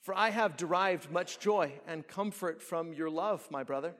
For 0.02 0.14
I 0.14 0.30
have 0.30 0.56
derived 0.56 1.10
much 1.10 1.38
joy 1.38 1.72
and 1.86 2.06
comfort 2.06 2.62
from 2.62 2.92
your 2.92 3.10
love, 3.10 3.46
my 3.50 3.62
brother, 3.62 3.94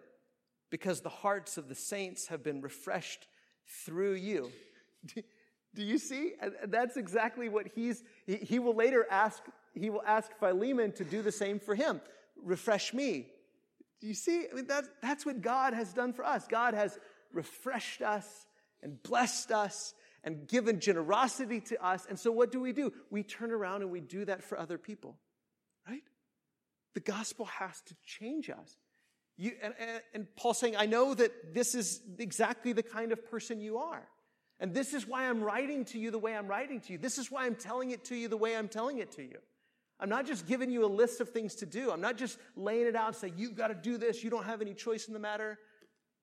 because 0.70 1.01
the 1.01 1.11
hearts 1.11 1.59
of 1.59 1.68
the 1.68 1.75
saints 1.75 2.29
have 2.29 2.42
been 2.42 2.61
refreshed 2.62 3.27
through 3.85 4.14
you. 4.14 4.51
Do 5.75 5.83
you 5.83 5.99
see? 5.99 6.33
That's 6.64 6.96
exactly 6.96 7.49
what 7.49 7.68
he's, 7.75 8.03
he, 8.27 8.59
will 8.59 8.75
later 8.75 9.07
ask, 9.11 9.42
he 9.75 9.88
will 9.88 10.03
ask 10.05 10.31
Philemon 10.40 10.92
to 10.92 11.05
do 11.05 11.23
the 11.23 11.31
same 11.31 11.61
for 11.61 11.77
him. 11.77 12.01
Refresh 12.42 12.92
me. 12.92 13.29
Do 14.01 14.09
you 14.09 14.14
see? 14.14 14.46
I 14.51 14.55
mean, 14.55 14.66
that, 14.66 14.85
that's 15.01 15.25
what 15.25 15.42
God 15.42 15.75
has 15.75 15.92
done 15.92 16.12
for 16.12 16.25
us. 16.25 16.49
God 16.49 16.75
has 16.75 16.99
refreshed 17.33 18.03
us 18.03 18.46
and 18.83 19.01
blessed 19.05 19.53
us 19.53 19.94
and 20.25 20.47
given 20.47 20.81
generosity 20.81 21.61
to 21.61 21.85
us. 21.85 22.07
And 22.09 22.19
so 22.19 22.31
what 22.31 22.53
do 22.53 22.61
we 22.61 22.73
do? 22.73 22.93
We 23.11 23.23
turn 23.23 23.53
around 23.53 23.83
and 23.83 23.91
we 23.91 24.01
do 24.01 24.25
that 24.27 24.43
for 24.43 24.59
other 24.59 24.79
people, 24.79 25.17
right? 25.89 26.03
The 26.95 27.01
gospel 27.01 27.47
has 27.47 27.81
to 27.83 27.95
change 28.05 28.51
us. 28.51 28.77
You, 29.37 29.53
and, 29.63 29.75
and, 29.79 30.03
and 30.13 30.37
Paul's 30.37 30.59
saying, 30.59 30.77
I 30.77 30.87
know 30.87 31.15
that 31.15 31.55
this 31.55 31.75
is 31.75 32.03
exactly 32.19 32.73
the 32.73 32.83
kind 32.83 33.13
of 33.13 33.31
person 33.31 33.61
you 33.61 33.79
are. 33.79 34.07
And 34.59 34.75
this 34.75 34.93
is 34.93 35.07
why 35.07 35.29
I'm 35.29 35.43
writing 35.43 35.87
to 35.87 35.99
you 35.99 36.11
the 36.11 36.19
way 36.19 36.37
I'm 36.37 36.47
writing 36.47 36.81
to 36.81 36.93
you. 36.93 36.99
This 36.99 37.17
is 37.17 37.31
why 37.31 37.47
I'm 37.47 37.55
telling 37.55 37.93
it 37.93 38.05
to 38.07 38.15
you 38.15 38.29
the 38.29 38.37
way 38.37 38.55
I'm 38.55 38.69
telling 38.69 38.99
it 38.99 39.13
to 39.13 39.23
you. 39.23 39.39
I'm 39.99 40.11
not 40.11 40.27
just 40.27 40.47
giving 40.47 40.71
you 40.71 40.85
a 40.85 40.89
list 40.89 41.21
of 41.21 41.31
things 41.31 41.55
to 41.57 41.67
do. 41.67 41.91
I'm 41.91 42.01
not 42.01 42.19
just 42.19 42.39
laying 42.57 42.87
it 42.87 42.97
out 42.97 43.09
and 43.09 43.17
saying, 43.17 43.35
you've 43.37 43.55
got 43.55 43.69
to 43.69 43.75
do 43.75 43.97
this. 43.97 44.23
You 44.23 44.29
don't 44.29 44.45
have 44.45 44.61
any 44.61 44.75
choice 44.75 45.09
in 45.09 45.15
the 45.15 45.21
matter. 45.21 45.59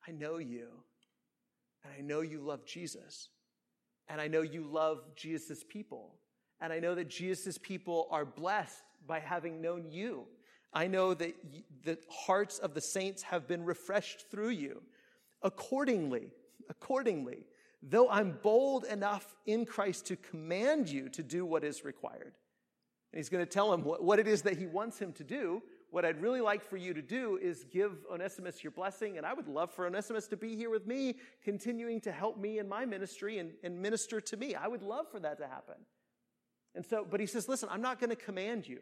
I 0.08 0.12
know 0.12 0.38
you. 0.38 0.68
And 1.84 1.94
I 1.98 2.02
know 2.02 2.22
you 2.22 2.42
love 2.42 2.66
Jesus. 2.66 3.30
And 4.10 4.22
I 4.22 4.28
know 4.28 4.42
you 4.42 4.64
love 4.64 5.02
Jesus' 5.16 5.64
people. 5.68 6.16
And 6.60 6.74
I 6.74 6.80
know 6.80 6.96
that 6.96 7.10
Jesus' 7.10 7.58
people 7.58 8.08
are 8.10 8.26
blessed 8.26 8.84
by 9.06 9.20
having 9.20 9.62
known 9.62 9.86
you. 9.90 10.26
I 10.74 10.88
know 10.88 11.14
that 11.14 11.36
the 11.84 11.98
hearts 12.10 12.60
of 12.60 12.74
the 12.74 12.82
saints 12.82 13.24
have 13.24 13.48
been 13.48 13.64
refreshed 13.64 14.30
through 14.30 14.50
you. 14.50 14.82
Accordingly, 15.42 16.32
accordingly, 16.70 17.46
though 17.82 18.10
I'm 18.10 18.38
bold 18.42 18.86
enough 18.86 19.36
in 19.46 19.66
Christ 19.66 20.08
to 20.08 20.16
command 20.16 20.90
you 20.90 21.10
to 21.10 21.24
do 21.24 21.46
what 21.46 21.64
is 21.64 21.86
required. 21.86 22.34
And 23.12 23.20
he's 23.20 23.30
going 23.30 23.46
to 23.46 23.50
tell 23.50 23.74
him 23.74 23.84
what, 23.84 24.04
what 24.04 24.20
it 24.20 24.28
is 24.28 24.42
that 24.44 24.58
he 24.58 24.66
wants 24.66 25.00
him 25.00 25.14
to 25.14 25.24
do. 25.24 25.62
What 25.90 26.04
I'd 26.04 26.22
really 26.22 26.42
like 26.42 26.64
for 26.64 26.76
you 26.76 26.94
to 26.94 27.02
do 27.02 27.40
is 27.42 27.66
give 27.72 27.92
Onesimus 28.12 28.64
your 28.64 28.72
blessing, 28.72 29.18
and 29.18 29.26
I 29.26 29.34
would 29.34 29.48
love 29.48 29.72
for 29.72 29.86
Onesimus 29.86 30.28
to 30.28 30.38
be 30.38 30.56
here 30.56 30.70
with 30.70 30.86
me, 30.86 31.16
continuing 31.44 32.02
to 32.02 32.12
help 32.12 32.38
me 32.38 32.60
in 32.60 32.68
my 32.68 32.86
ministry 32.86 33.38
and, 33.40 33.52
and 33.64 33.82
minister 33.82 34.20
to 34.20 34.38
me. 34.38 34.54
I 34.54 34.68
would 34.68 34.84
love 34.84 35.10
for 35.10 35.20
that 35.22 35.38
to 35.38 35.48
happen. 35.48 35.76
And 36.76 36.86
so, 36.86 37.08
but 37.10 37.20
he 37.20 37.26
says, 37.26 37.48
listen, 37.48 37.70
I'm 37.72 37.82
not 37.82 38.00
going 38.00 38.10
to 38.10 38.18
command 38.18 38.68
you. 38.68 38.80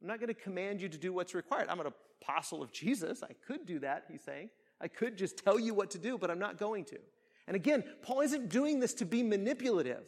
I'm 0.00 0.08
not 0.08 0.20
going 0.20 0.28
to 0.28 0.34
command 0.34 0.80
you 0.80 0.88
to 0.88 0.98
do 0.98 1.12
what's 1.12 1.34
required. 1.34 1.68
I'm 1.68 1.80
an 1.80 1.92
apostle 2.22 2.62
of 2.62 2.70
Jesus. 2.70 3.22
I 3.22 3.32
could 3.46 3.66
do 3.66 3.80
that, 3.80 4.04
he's 4.10 4.22
saying. 4.22 4.50
I 4.80 4.88
could 4.88 5.16
just 5.16 5.38
tell 5.38 5.58
you 5.58 5.74
what 5.74 5.90
to 5.92 5.98
do, 5.98 6.18
but 6.18 6.30
I'm 6.30 6.38
not 6.38 6.58
going 6.58 6.84
to. 6.86 6.98
And 7.46 7.56
again, 7.56 7.82
Paul 8.02 8.20
isn't 8.20 8.50
doing 8.50 8.78
this 8.78 8.94
to 8.94 9.06
be 9.06 9.22
manipulative. 9.22 10.04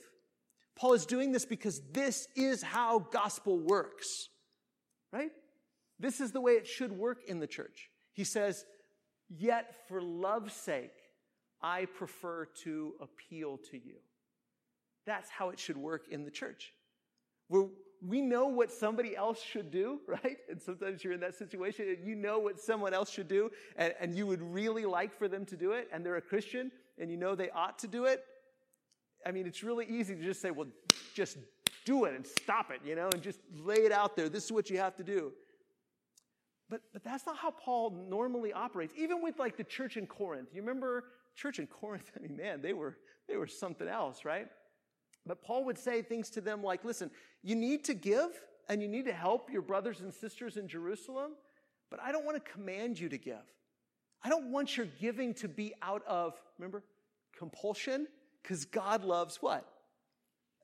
Paul 0.77 0.93
is 0.93 1.07
doing 1.07 1.33
this 1.33 1.45
because 1.45 1.81
this 1.93 2.29
is 2.37 2.63
how 2.63 3.01
gospel 3.01 3.59
works, 3.59 4.29
right? 5.13 5.31
This 6.01 6.21
is 6.21 6.33
the 6.33 6.41
way 6.41 6.53
it 6.53 6.67
should 6.67 6.91
work 6.91 7.19
in 7.29 7.39
the 7.39 7.47
church. 7.47 7.91
He 8.13 8.25
says, 8.25 8.65
Yet 9.29 9.75
for 9.87 10.03
love's 10.03 10.55
sake, 10.55 10.97
I 11.63 11.85
prefer 11.85 12.47
to 12.65 12.95
appeal 13.01 13.59
to 13.71 13.77
you. 13.77 13.97
That's 15.07 15.31
how 15.31 15.51
it 15.51 15.59
should 15.59 15.77
work 15.77 16.07
in 16.11 16.25
the 16.25 16.31
church. 16.31 16.73
Where 17.49 17.67
we 18.05 18.23
know 18.23 18.47
what 18.47 18.73
somebody 18.73 19.15
else 19.15 19.43
should 19.43 19.71
do, 19.71 20.01
right? 20.09 20.39
And 20.49 20.61
sometimes 20.61 21.05
you're 21.05 21.13
in 21.13 21.21
that 21.21 21.37
situation 21.37 21.87
and 21.89 22.05
you 22.05 22.17
know 22.17 22.39
what 22.39 22.59
someone 22.59 22.95
else 22.95 23.11
should 23.11 23.29
do, 23.29 23.51
and, 23.77 23.95
and 24.01 24.15
you 24.17 24.27
would 24.27 24.43
really 24.43 24.87
like 24.87 25.17
for 25.17 25.29
them 25.29 25.45
to 25.47 25.57
do 25.57 25.73
it, 25.73 25.89
and 25.93 26.05
they're 26.05 26.17
a 26.17 26.23
Christian, 26.23 26.73
and 26.99 27.11
you 27.11 27.19
know 27.19 27.35
they 27.35 27.51
ought 27.51 27.79
to 27.81 27.87
do 27.87 28.07
it. 28.07 28.25
I 29.27 29.33
mean, 29.33 29.47
it's 29.47 29.63
really 29.63 29.85
easy 29.87 30.15
to 30.15 30.23
just 30.23 30.41
say, 30.41 30.51
well, 30.51 30.69
just 31.15 31.37
do 31.85 32.07
it 32.07 32.15
and 32.15 32.27
stop 32.27 32.71
it, 32.71 32.81
you 32.85 32.97
know, 32.97 33.11
and 33.13 33.23
just 33.23 33.41
lay 33.55 33.77
it 33.77 33.93
out 33.93 34.17
there. 34.17 34.31
This 34.31 34.47
is 34.47 34.53
what 34.53 34.71
you 34.71 34.79
have 34.79 34.97
to 34.97 35.05
do. 35.05 35.33
But, 36.71 36.83
but 36.93 37.03
that's 37.03 37.27
not 37.27 37.37
how 37.37 37.51
Paul 37.51 38.07
normally 38.09 38.53
operates. 38.53 38.95
Even 38.97 39.23
with 39.23 39.39
like 39.39 39.57
the 39.57 39.65
church 39.65 39.97
in 39.97 40.07
Corinth. 40.07 40.49
You 40.55 40.63
remember 40.63 41.05
church 41.35 41.59
in 41.59 41.67
Corinth? 41.67 42.11
I 42.17 42.21
mean, 42.21 42.37
man, 42.37 42.63
they 42.63 42.73
were, 42.73 42.97
they 43.29 43.37
were 43.37 43.49
something 43.49 43.89
else, 43.89 44.25
right? 44.25 44.47
But 45.27 45.43
Paul 45.43 45.65
would 45.67 45.79
say 45.79 46.01
things 46.01 46.31
to 46.31 46.41
them 46.41 46.63
like, 46.63 46.85
listen, 46.85 47.11
you 47.43 47.57
need 47.57 47.85
to 47.85 47.95
give 47.95 48.31
and 48.69 48.81
you 48.81 48.89
need 48.89 49.05
to 49.07 49.13
help 49.13 49.51
your 49.51 49.63
brothers 49.63 50.01
and 50.01 50.15
sisters 50.15 50.57
in 50.57 50.69
Jerusalem, 50.69 51.33
but 51.91 52.01
I 52.01 52.13
don't 52.13 52.25
want 52.25 52.43
to 52.43 52.53
command 52.53 52.99
you 52.99 53.09
to 53.09 53.19
give. 53.19 53.43
I 54.23 54.29
don't 54.29 54.53
want 54.53 54.77
your 54.77 54.87
giving 55.01 55.35
to 55.35 55.49
be 55.49 55.75
out 55.83 56.03
of, 56.07 56.35
remember, 56.59 56.85
compulsion, 57.37 58.07
because 58.43 58.65
God 58.65 59.05
loves 59.05 59.39
what? 59.41 59.67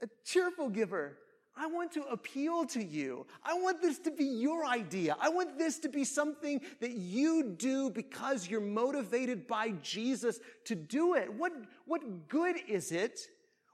A 0.02 0.08
cheerful 0.24 0.68
giver. 0.68 1.18
I 1.56 1.66
want 1.66 1.92
to 1.92 2.02
appeal 2.04 2.66
to 2.66 2.84
you. 2.84 3.26
I 3.42 3.54
want 3.54 3.80
this 3.80 3.98
to 4.00 4.10
be 4.10 4.24
your 4.24 4.66
idea. 4.66 5.16
I 5.18 5.30
want 5.30 5.58
this 5.58 5.78
to 5.80 5.88
be 5.88 6.04
something 6.04 6.60
that 6.80 6.92
you 6.92 7.54
do 7.56 7.90
because 7.90 8.48
you're 8.48 8.60
motivated 8.60 9.46
by 9.46 9.70
Jesus 9.82 10.38
to 10.66 10.74
do 10.74 11.14
it. 11.14 11.32
What, 11.32 11.52
what 11.86 12.28
good 12.28 12.56
is 12.68 12.92
it? 12.92 13.20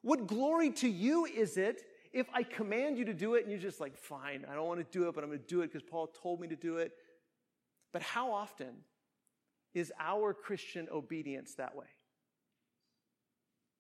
What 0.03 0.29
glory 0.29 0.71
to 0.71 0.89
you 0.89 1.25
is 1.25 1.57
it 1.57 1.83
if 2.13 2.29
I 2.33 2.43
command 2.43 2.99
you 2.99 3.05
to 3.07 3.15
do 3.15 3.35
it 3.35 3.43
and 3.43 3.51
you're 3.51 3.61
just 3.61 3.81
like, 3.81 3.97
fine, 3.97 4.45
I 4.49 4.55
don't 4.55 4.69
want 4.69 4.81
to 4.81 4.99
do 4.99 5.09
it, 5.09 5.15
but 5.15 5.25
I'm 5.25 5.31
going 5.31 5.41
to 5.41 5.47
do 5.47 5.63
it 5.63 5.73
because 5.73 5.83
Paul 5.83 6.07
told 6.07 6.41
me 6.41 6.49
to 6.49 6.57
do 6.57 6.77
it? 6.77 6.93
But 7.93 8.03
how 8.03 8.33
often 8.33 8.75
is 9.75 9.93
our 9.99 10.35
Christian 10.35 10.89
obedience 10.93 11.55
that 11.55 11.75
way? 11.75 11.87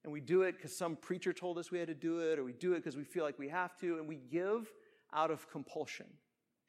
And 0.05 0.12
we 0.12 0.21
do 0.21 0.43
it 0.43 0.57
because 0.57 0.77
some 0.77 0.97
preacher 0.97 1.33
told 1.33 1.59
us 1.59 1.71
we 1.71 1.79
had 1.79 1.88
to 1.88 1.95
do 1.95 2.19
it, 2.19 2.38
or 2.38 2.45
we 2.45 2.53
do 2.53 2.73
it 2.73 2.77
because 2.77 2.97
we 2.97 3.05
feel 3.05 3.25
like 3.25 3.38
we 3.38 3.49
have 3.49 3.77
to, 3.79 3.99
and 3.99 4.09
we 4.09 4.17
give 4.17 4.73
out 5.12 5.31
of 5.31 5.51
compulsion. 5.51 6.07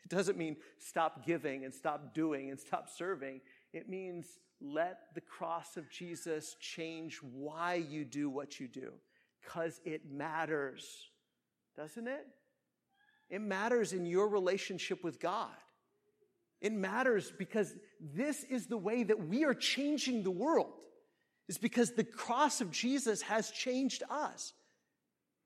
It 0.04 0.10
doesn't 0.10 0.38
mean 0.38 0.58
stop 0.78 1.26
giving 1.26 1.66
and 1.66 1.74
stop 1.74 2.14
doing 2.14 2.50
and 2.50 2.60
stop 2.60 2.90
serving. 2.90 3.42
It 3.72 3.90
means 3.90 4.28
let 4.62 5.00
the 5.16 5.22
cross 5.22 5.78
of 5.78 5.90
Jesus 5.90 6.56
change 6.60 7.18
why 7.18 7.76
you 7.76 8.06
do 8.06 8.30
what 8.30 8.60
you 8.60 8.68
do, 8.68 8.94
because 9.42 9.82
it 9.86 10.12
matters, 10.12 11.10
doesn't 11.76 12.08
it? 12.08 12.28
It 13.30 13.42
matters 13.42 13.94
in 13.94 14.06
your 14.06 14.28
relationship 14.28 15.04
with 15.04 15.20
God. 15.20 15.50
It 16.62 16.72
matters 16.72 17.34
because 17.38 17.74
this 18.00 18.44
is 18.44 18.68
the 18.68 18.78
way 18.78 19.04
that 19.04 19.28
we 19.28 19.44
are 19.44 19.54
changing 19.54 20.24
the 20.24 20.32
world 20.32 20.86
is 21.48 21.58
because 21.58 21.92
the 21.92 22.04
cross 22.04 22.62
of 22.62 22.72
Jesus 22.72 23.22
has 23.24 23.52
changed 23.52 24.04
us. 24.10 24.54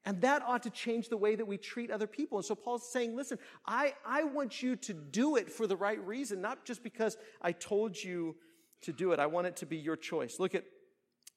And 0.05 0.21
that 0.21 0.41
ought 0.43 0.63
to 0.63 0.69
change 0.69 1.09
the 1.09 1.17
way 1.17 1.35
that 1.35 1.47
we 1.47 1.57
treat 1.57 1.91
other 1.91 2.07
people. 2.07 2.37
And 2.37 2.45
so 2.45 2.55
Paul's 2.55 2.89
saying, 2.89 3.15
listen, 3.15 3.39
I, 3.65 3.93
I 4.05 4.23
want 4.23 4.63
you 4.63 4.77
to 4.77 4.93
do 4.93 5.35
it 5.35 5.51
for 5.51 5.67
the 5.67 5.75
right 5.75 5.99
reason, 6.05 6.39
not 6.39 6.63
just 6.63 6.81
because 6.81 7.17
I 7.41 7.51
told 7.51 8.01
you 8.01 8.37
to 8.83 8.93
do 8.93 9.11
it. 9.11 9.19
I 9.19 9.25
want 9.25 9.47
it 9.47 9.57
to 9.57 9.65
be 9.65 9.75
your 9.75 9.97
choice. 9.97 10.39
Look 10.39 10.55
at 10.55 10.63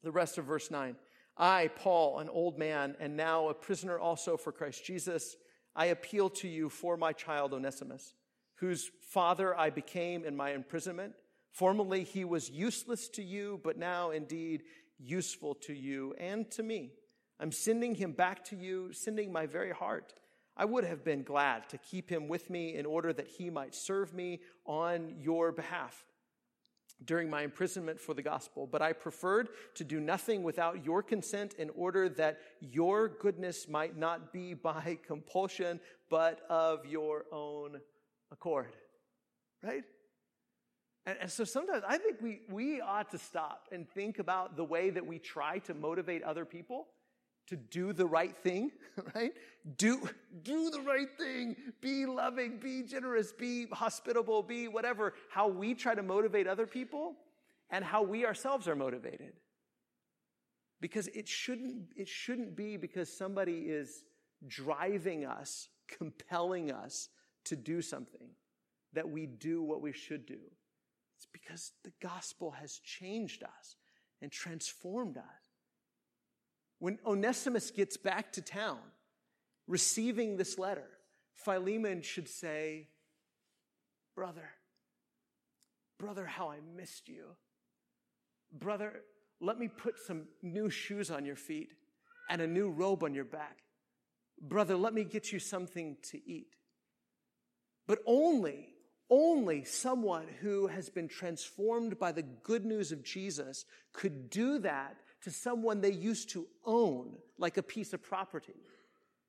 the 0.05 0.13
rest 0.13 0.39
of 0.39 0.45
verse 0.45 0.71
9. 0.71 0.95
I, 1.37 1.69
Paul, 1.75 2.19
an 2.19 2.29
old 2.29 2.59
man, 2.59 2.97
and 3.01 3.17
now 3.17 3.49
a 3.49 3.55
prisoner 3.55 3.99
also 3.99 4.37
for 4.37 4.53
Christ 4.53 4.85
Jesus, 4.85 5.37
I 5.75 5.87
appeal 5.87 6.31
to 6.31 6.49
you 6.49 6.69
for 6.69 6.97
my 6.97 7.13
child 7.13 7.53
Onesimus, 7.53 8.15
whose 8.57 8.91
father 9.01 9.57
I 9.59 9.71
became 9.71 10.25
in 10.25 10.37
my 10.37 10.53
imprisonment. 10.53 11.15
Formerly 11.53 12.05
he 12.05 12.25
was 12.25 12.51
useless 12.51 13.09
to 13.11 13.23
you, 13.23 13.61
but 13.65 13.77
now 13.77 14.11
indeed 14.11 14.63
useful 14.99 15.55
to 15.55 15.73
you 15.73 16.15
and 16.19 16.51
to 16.53 16.63
me. 16.63 16.93
I'm 17.39 17.53
sending 17.53 17.95
him 17.95 18.13
back 18.13 18.45
to 18.47 18.57
you, 18.57 18.93
sending 18.93 19.33
my 19.33 19.47
very 19.47 19.73
heart. 19.73 20.13
I 20.57 20.67
would 20.67 20.85
have 20.85 21.05
been 21.05 21.23
glad 21.23 21.69
to 21.71 21.79
keep 21.79 22.11
him 22.11 22.29
with 22.29 22.51
me 22.51 22.75
in 22.75 22.85
order 22.85 23.13
that 23.13 23.29
he 23.29 23.49
might 23.49 23.75
serve 23.75 24.13
me 24.13 24.41
on 24.67 25.15
your 25.19 25.53
behalf 25.53 26.05
during 27.05 27.31
my 27.31 27.43
imprisonment 27.43 27.99
for 27.99 28.15
the 28.15 28.23
gospel, 28.23 28.67
but 28.67 28.83
I 28.83 28.93
preferred 28.93 29.49
to 29.75 29.85
do 29.85 30.01
nothing 30.01 30.43
without 30.43 30.85
your 30.85 31.03
consent 31.03 31.55
in 31.55 31.71
order 31.71 32.09
that 32.11 32.41
your 32.61 33.09
goodness 33.09 33.69
might 33.69 33.97
not 33.97 34.33
be 34.33 34.55
by 34.71 34.99
compulsion, 35.07 35.81
but 36.09 36.41
of 36.51 36.85
your 36.87 37.25
own 37.33 37.81
accord. 38.31 38.77
Right? 39.63 39.85
And, 41.11 41.19
and, 41.23 41.31
so 41.31 41.43
sometimes 41.43 41.83
I 41.89 41.99
think 41.99 42.19
we, 42.21 42.43
we 42.49 42.81
ought 42.81 43.11
to 43.11 43.19
stop 43.19 43.67
and 43.73 43.89
think 43.91 44.21
about 44.21 44.57
the 44.57 44.63
way 44.63 44.91
that 44.91 45.05
we 45.05 45.19
try 45.19 45.59
to 45.61 45.75
motivate 45.75 46.23
other 46.23 46.45
people 46.45 46.87
to 47.49 47.57
do 47.57 47.93
the 47.93 48.07
right 48.07 48.37
thing, 48.37 48.71
right? 49.17 49.33
Do, 49.77 50.09
do 50.45 50.71
the 50.71 50.81
right 50.83 51.09
thing. 51.19 51.57
Be 51.81 52.07
loving, 52.07 52.59
be 52.59 52.85
generous, 52.85 53.33
be 53.33 53.67
hospitable, 53.73 54.45
be 54.45 54.69
whatever. 54.69 55.15
How 55.31 55.49
we 55.49 55.75
try 55.75 55.97
to 55.97 56.03
motivate 56.05 56.47
other 56.47 56.65
people 56.65 57.17
and 57.71 57.85
how 57.85 58.03
we 58.03 58.25
ourselves 58.25 58.69
are 58.69 58.77
motivated. 58.77 59.33
Because 60.81 61.09
it 61.09 61.27
shouldn't, 61.27 61.89
it 61.97 62.07
shouldn't 62.07 62.55
be 62.55 62.77
because 62.77 63.13
somebody 63.13 63.63
is 63.63 64.05
driving 64.47 65.25
us, 65.25 65.71
compelling 65.89 66.71
us 66.71 67.09
to 67.47 67.57
do 67.57 67.83
something 67.83 68.29
that 68.93 69.11
we 69.11 69.27
do 69.27 69.61
what 69.61 69.83
we 69.83 69.93
should 69.93 70.25
do. 70.25 70.39
It's 71.21 71.29
because 71.31 71.73
the 71.85 71.93
gospel 72.01 72.53
has 72.53 72.79
changed 72.79 73.43
us 73.43 73.77
and 74.23 74.33
transformed 74.33 75.19
us. 75.19 75.25
When 76.79 76.99
Onesimus 77.05 77.71
gets 77.71 77.99
back 77.99 78.33
to 78.33 78.41
town, 78.41 78.79
receiving 79.67 80.39
this 80.39 80.59
letter, 80.59 80.89
Philemon 81.35 82.01
should 82.01 82.27
say, 82.27 82.89
Brother, 84.17 84.49
brother, 85.99 86.25
how 86.25 86.49
I 86.49 86.57
missed 86.75 87.07
you. 87.07 87.25
Brother, 88.51 89.03
let 89.43 89.59
me 89.59 89.69
put 89.69 89.99
some 89.99 90.23
new 90.41 90.71
shoes 90.71 91.11
on 91.11 91.27
your 91.27 91.37
feet 91.37 91.75
and 92.31 92.41
a 92.41 92.47
new 92.47 92.71
robe 92.71 93.05
on 93.05 93.13
your 93.13 93.27
back. 93.27 93.59
Brother, 94.41 94.75
let 94.75 94.95
me 94.95 95.05
get 95.05 95.33
you 95.33 95.39
something 95.39 95.99
to 96.13 96.27
eat. 96.27 96.57
But 97.87 97.99
only 98.07 98.70
only 99.11 99.65
someone 99.65 100.27
who 100.41 100.69
has 100.69 100.89
been 100.89 101.09
transformed 101.09 101.99
by 101.99 102.13
the 102.13 102.23
good 102.23 102.65
news 102.65 102.93
of 102.93 103.03
Jesus 103.03 103.65
could 103.93 104.31
do 104.31 104.59
that 104.61 104.97
to 105.23 105.31
someone 105.31 105.81
they 105.81 105.93
used 105.93 106.31
to 106.31 106.47
own 106.65 107.17
like 107.39 107.57
a 107.57 107.63
piece 107.63 107.93
of 107.93 108.03
property. 108.03 108.55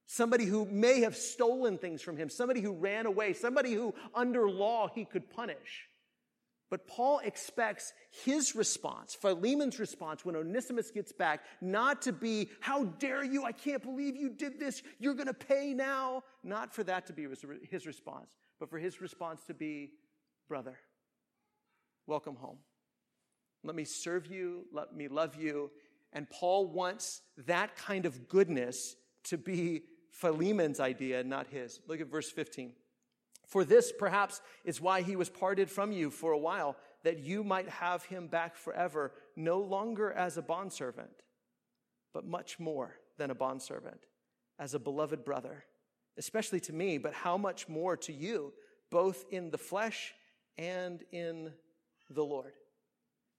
Somebody 0.06 0.46
who 0.46 0.66
may 0.66 1.02
have 1.02 1.16
stolen 1.16 1.78
things 1.78 2.02
from 2.02 2.18
him, 2.18 2.30
somebody 2.30 2.62
who 2.62 2.74
ran 2.74 3.06
away, 3.06 3.34
somebody 3.34 3.74
who 3.74 3.94
under 4.14 4.50
law 4.50 4.90
he 4.94 5.06
could 5.06 5.30
punish. 5.30 5.88
But 6.70 6.88
Paul 6.88 7.20
expects 7.20 7.92
his 8.24 8.56
response, 8.56 9.14
Philemon's 9.14 9.78
response 9.78 10.24
when 10.24 10.38
Onesimus 10.38 10.90
gets 10.90 11.12
back, 11.12 11.44
not 11.60 12.02
to 12.04 12.14
be, 12.14 12.50
How 12.62 12.86
dare 12.86 13.24
you? 13.26 13.44
I 13.44 13.52
can't 13.52 13.84
believe 13.84 14.16
you 14.16 14.30
did 14.30 14.58
this. 14.58 14.82
You're 14.98 15.14
going 15.14 15.28
to 15.28 15.34
pay 15.34 15.74
now. 15.74 16.24
Not 16.44 16.74
for 16.74 16.84
that 16.86 17.08
to 17.08 17.14
be 17.14 17.28
his 17.70 17.86
response, 17.86 18.30
but 18.62 18.70
for 18.70 18.78
his 18.78 19.02
response 19.02 19.44
to 19.46 19.56
be, 19.56 19.90
Brother, 20.48 20.78
welcome 22.06 22.36
home. 22.36 22.60
Let 23.64 23.76
me 23.76 23.86
serve 23.86 24.28
you, 24.28 24.68
let 24.72 24.96
me 24.96 25.08
love 25.08 25.36
you. 25.36 25.72
And 26.14 26.30
Paul 26.30 26.68
wants 26.68 27.24
that 27.48 27.76
kind 27.76 28.06
of 28.06 28.30
goodness 28.30 28.96
to 29.26 29.38
be 29.40 29.82
Philemon's 30.12 30.80
idea, 30.80 31.24
not 31.24 31.48
his. 31.48 31.80
Look 31.88 32.02
at 32.02 32.12
verse 32.12 32.30
15. 32.30 32.74
For 33.48 33.66
this, 33.66 33.92
perhaps, 33.98 34.42
is 34.64 34.80
why 34.80 35.02
he 35.02 35.16
was 35.16 35.30
parted 35.30 35.72
from 35.72 35.92
you 35.92 36.12
for 36.12 36.32
a 36.32 36.38
while, 36.38 36.78
that 37.04 37.18
you 37.18 37.44
might 37.44 37.68
have 37.68 38.04
him 38.06 38.28
back 38.28 38.56
forever, 38.56 39.12
no 39.36 39.60
longer 39.60 40.12
as 40.12 40.38
a 40.38 40.42
bondservant, 40.44 41.24
but 42.14 42.28
much 42.28 42.60
more 42.60 42.98
than 43.18 43.32
a 43.32 43.36
bondservant, 43.36 44.06
as 44.60 44.76
a 44.76 44.80
beloved 44.80 45.26
brother 45.26 45.66
especially 46.22 46.60
to 46.60 46.72
me, 46.72 47.00
but 47.00 47.14
how 47.14 47.36
much 47.36 47.68
more 47.68 47.98
to 47.98 48.14
you, 48.14 48.54
both 48.92 49.26
in 49.32 49.50
the 49.50 49.58
flesh 49.58 50.14
and 50.56 51.04
in 51.12 51.52
the 52.12 52.24
Lord. 52.24 52.54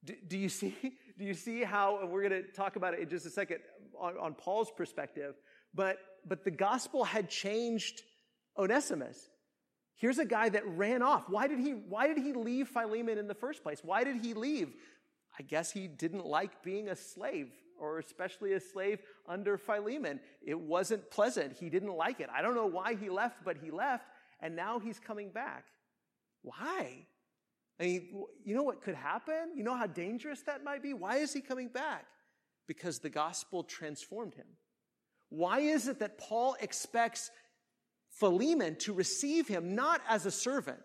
Do, 0.04 0.14
do 0.26 0.36
you 0.36 0.48
see? 0.48 0.74
Do 1.18 1.26
you 1.26 1.34
see 1.34 1.62
how 1.62 2.06
we're 2.06 2.26
going 2.26 2.42
to 2.42 2.50
talk 2.52 2.76
about 2.76 2.94
it 2.94 3.00
in 3.00 3.08
just 3.08 3.26
a 3.26 3.30
second 3.30 3.58
on, 4.00 4.14
on 4.18 4.34
Paul's 4.34 4.72
perspective? 4.74 5.34
But, 5.74 5.98
but 6.26 6.42
the 6.42 6.50
gospel 6.50 7.04
had 7.04 7.28
changed 7.28 8.00
Onesimus. 8.58 9.28
Here's 9.94 10.18
a 10.18 10.24
guy 10.24 10.48
that 10.48 10.66
ran 10.66 11.02
off. 11.02 11.24
Why 11.28 11.46
did 11.46 11.60
he, 11.60 11.72
why 11.72 12.08
did 12.08 12.16
he 12.16 12.32
leave 12.32 12.68
Philemon 12.68 13.18
in 13.18 13.28
the 13.28 13.34
first 13.34 13.62
place? 13.62 13.80
Why 13.84 14.02
did 14.04 14.16
he 14.24 14.32
leave? 14.32 14.72
I 15.38 15.42
guess 15.42 15.70
he 15.70 15.86
didn't 15.86 16.26
like 16.26 16.62
being 16.64 16.88
a 16.88 16.96
slave, 16.96 17.52
or 17.82 17.98
especially 17.98 18.52
a 18.52 18.60
slave 18.60 19.02
under 19.28 19.58
Philemon. 19.58 20.20
It 20.40 20.58
wasn't 20.58 21.10
pleasant. 21.10 21.52
He 21.52 21.68
didn't 21.68 21.94
like 21.94 22.20
it. 22.20 22.28
I 22.32 22.40
don't 22.40 22.54
know 22.54 22.66
why 22.66 22.94
he 22.94 23.10
left, 23.10 23.44
but 23.44 23.56
he 23.62 23.70
left, 23.70 24.06
and 24.40 24.54
now 24.54 24.78
he's 24.78 25.00
coming 25.00 25.30
back. 25.30 25.64
Why? 26.42 27.06
I 27.80 27.84
mean, 27.84 28.24
you 28.44 28.54
know 28.54 28.62
what 28.62 28.82
could 28.82 28.94
happen? 28.94 29.56
You 29.56 29.64
know 29.64 29.74
how 29.74 29.88
dangerous 29.88 30.42
that 30.42 30.62
might 30.62 30.82
be? 30.82 30.94
Why 30.94 31.16
is 31.16 31.32
he 31.32 31.40
coming 31.40 31.68
back? 31.68 32.06
Because 32.68 33.00
the 33.00 33.10
gospel 33.10 33.64
transformed 33.64 34.34
him. 34.34 34.46
Why 35.28 35.60
is 35.60 35.88
it 35.88 35.98
that 35.98 36.18
Paul 36.18 36.56
expects 36.60 37.30
Philemon 38.10 38.76
to 38.80 38.92
receive 38.92 39.48
him 39.48 39.74
not 39.74 40.02
as 40.08 40.24
a 40.26 40.30
servant, 40.30 40.82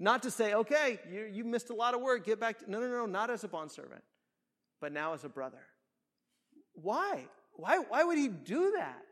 not 0.00 0.24
to 0.24 0.30
say, 0.30 0.54
okay, 0.54 0.98
you, 1.12 1.30
you 1.32 1.44
missed 1.44 1.70
a 1.70 1.74
lot 1.74 1.94
of 1.94 2.00
work, 2.00 2.26
get 2.26 2.40
back 2.40 2.58
to, 2.60 2.70
no, 2.70 2.80
no, 2.80 2.88
no, 2.88 3.06
not 3.06 3.30
as 3.30 3.44
a 3.44 3.48
bondservant, 3.48 4.02
but 4.80 4.92
now 4.92 5.12
as 5.12 5.22
a 5.24 5.28
brother. 5.28 5.60
Why? 6.82 7.26
Why, 7.54 7.78
why 7.78 8.04
would 8.04 8.18
he 8.18 8.28
do 8.28 8.72
that? 8.76 9.02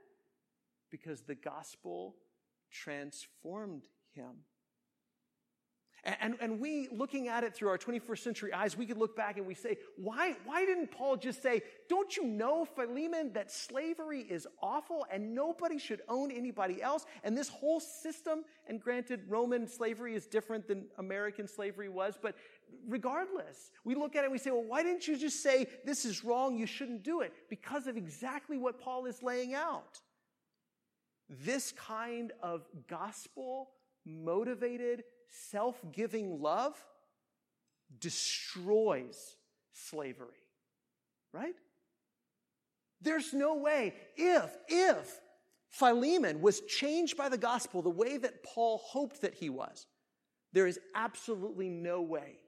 Because 0.90 1.20
the 1.22 1.34
gospel 1.34 2.16
transformed 2.70 3.84
him. 4.12 4.44
And, 6.04 6.36
and 6.40 6.60
we, 6.60 6.88
looking 6.92 7.28
at 7.28 7.42
it 7.44 7.54
through 7.54 7.68
our 7.68 7.76
21st 7.76 8.18
century 8.18 8.52
eyes, 8.52 8.76
we 8.76 8.86
could 8.86 8.96
look 8.96 9.16
back 9.16 9.36
and 9.36 9.46
we 9.46 9.54
say, 9.54 9.76
why, 9.96 10.36
why 10.44 10.64
didn't 10.64 10.90
Paul 10.92 11.16
just 11.16 11.42
say, 11.42 11.60
don't 11.88 12.16
you 12.16 12.24
know, 12.24 12.64
Philemon, 12.64 13.32
that 13.34 13.50
slavery 13.50 14.20
is 14.20 14.46
awful 14.62 15.06
and 15.12 15.34
nobody 15.34 15.78
should 15.78 16.02
own 16.08 16.30
anybody 16.30 16.80
else? 16.80 17.04
And 17.24 17.36
this 17.36 17.48
whole 17.48 17.80
system, 17.80 18.44
and 18.68 18.80
granted, 18.80 19.22
Roman 19.28 19.66
slavery 19.66 20.14
is 20.14 20.26
different 20.26 20.68
than 20.68 20.86
American 20.98 21.48
slavery 21.48 21.88
was, 21.88 22.16
but 22.20 22.36
regardless, 22.86 23.70
we 23.84 23.94
look 23.94 24.16
at 24.16 24.20
it 24.20 24.24
and 24.24 24.32
we 24.32 24.38
say, 24.38 24.50
well, 24.50 24.64
why 24.64 24.82
didn't 24.82 25.06
you 25.06 25.16
just 25.16 25.42
say, 25.42 25.66
this 25.84 26.04
is 26.04 26.24
wrong, 26.24 26.56
you 26.56 26.66
shouldn't 26.66 27.02
do 27.02 27.20
it? 27.20 27.32
Because 27.48 27.86
of 27.86 27.96
exactly 27.96 28.58
what 28.58 28.80
Paul 28.80 29.06
is 29.06 29.22
laying 29.22 29.54
out. 29.54 30.00
This 31.28 31.72
kind 31.72 32.32
of 32.42 32.64
gospel 32.88 33.70
motivated 34.06 35.04
self 35.50 35.80
giving 35.92 36.40
love 36.40 36.74
destroys 38.00 39.36
slavery. 39.72 40.28
Right? 41.32 41.54
There's 43.00 43.32
no 43.32 43.56
way, 43.56 43.94
if, 44.16 44.56
if 44.66 45.20
Philemon 45.68 46.40
was 46.40 46.60
changed 46.62 47.16
by 47.16 47.28
the 47.28 47.38
gospel 47.38 47.82
the 47.82 47.90
way 47.90 48.16
that 48.16 48.42
Paul 48.42 48.78
hoped 48.78 49.20
that 49.20 49.34
he 49.34 49.50
was, 49.50 49.86
there 50.52 50.66
is 50.66 50.80
absolutely 50.94 51.68
no 51.68 52.00
way 52.00 52.38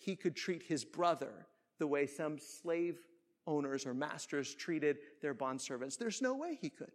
he 0.00 0.16
could 0.16 0.34
treat 0.34 0.64
his 0.64 0.84
brother 0.84 1.46
the 1.78 1.86
way 1.86 2.06
some 2.06 2.38
slave 2.38 2.98
owners 3.46 3.86
or 3.86 3.94
masters 3.94 4.54
treated 4.54 4.98
their 5.22 5.34
bondservants. 5.34 5.96
There's 5.96 6.20
no 6.20 6.34
way 6.34 6.58
he 6.60 6.70
could 6.70 6.92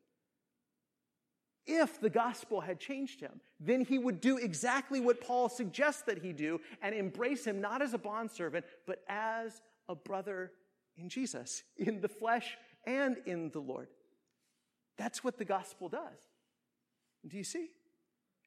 if 1.66 2.00
the 2.00 2.10
gospel 2.10 2.62
had 2.62 2.80
changed 2.80 3.20
him, 3.20 3.42
then 3.60 3.82
he 3.82 3.98
would 3.98 4.22
do 4.22 4.38
exactly 4.38 5.00
what 5.00 5.22
Paul 5.22 5.50
suggests 5.50 6.04
that 6.04 6.20
he 6.20 6.32
do 6.32 6.62
and 6.82 6.94
embrace 6.94 7.46
him 7.46 7.60
not 7.60 7.82
as 7.82 7.94
a 7.94 7.98
bondservant, 7.98 8.66
but 8.86 9.04
as 9.10 9.62
a 9.90 9.96
brother 9.96 10.52
in 10.98 11.10
Jesus, 11.10 11.64
in 11.78 12.02
the 12.02 12.08
flesh 12.08 12.58
and 12.86 13.18
in 13.26 13.50
the 13.50 13.60
Lord. 13.60 13.88
That's 14.98 15.24
what 15.24 15.38
the 15.38 15.46
gospel 15.46 15.90
does. 15.90 16.20
Do 17.28 17.38
you 17.38 17.44
see? 17.44 17.70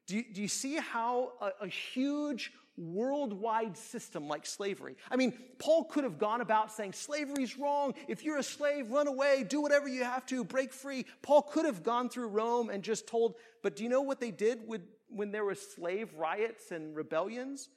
Do 0.06 0.16
you, 0.16 0.24
do 0.32 0.40
you 0.40 0.48
see 0.48 0.76
how 0.76 1.32
a, 1.40 1.64
a 1.64 1.66
huge 1.66 2.52
worldwide 2.78 3.76
system 3.76 4.28
like 4.28 4.46
slavery. 4.46 4.96
I 5.10 5.16
mean, 5.16 5.32
Paul 5.58 5.84
could 5.84 6.04
have 6.04 6.18
gone 6.18 6.40
about 6.40 6.72
saying 6.72 6.92
slavery's 6.92 7.58
wrong. 7.58 7.94
If 8.06 8.24
you're 8.24 8.38
a 8.38 8.42
slave, 8.42 8.90
run 8.90 9.08
away, 9.08 9.44
do 9.46 9.60
whatever 9.60 9.88
you 9.88 10.04
have 10.04 10.24
to, 10.26 10.44
break 10.44 10.72
free. 10.72 11.04
Paul 11.22 11.42
could 11.42 11.64
have 11.64 11.82
gone 11.82 12.08
through 12.08 12.28
Rome 12.28 12.70
and 12.70 12.82
just 12.82 13.06
told, 13.06 13.34
but 13.62 13.76
do 13.76 13.82
you 13.82 13.88
know 13.88 14.02
what 14.02 14.20
they 14.20 14.30
did 14.30 14.66
with, 14.66 14.82
when 15.08 15.32
there 15.32 15.44
were 15.44 15.54
slave 15.54 16.14
riots 16.14 16.70
and 16.70 16.94
rebellions? 16.94 17.68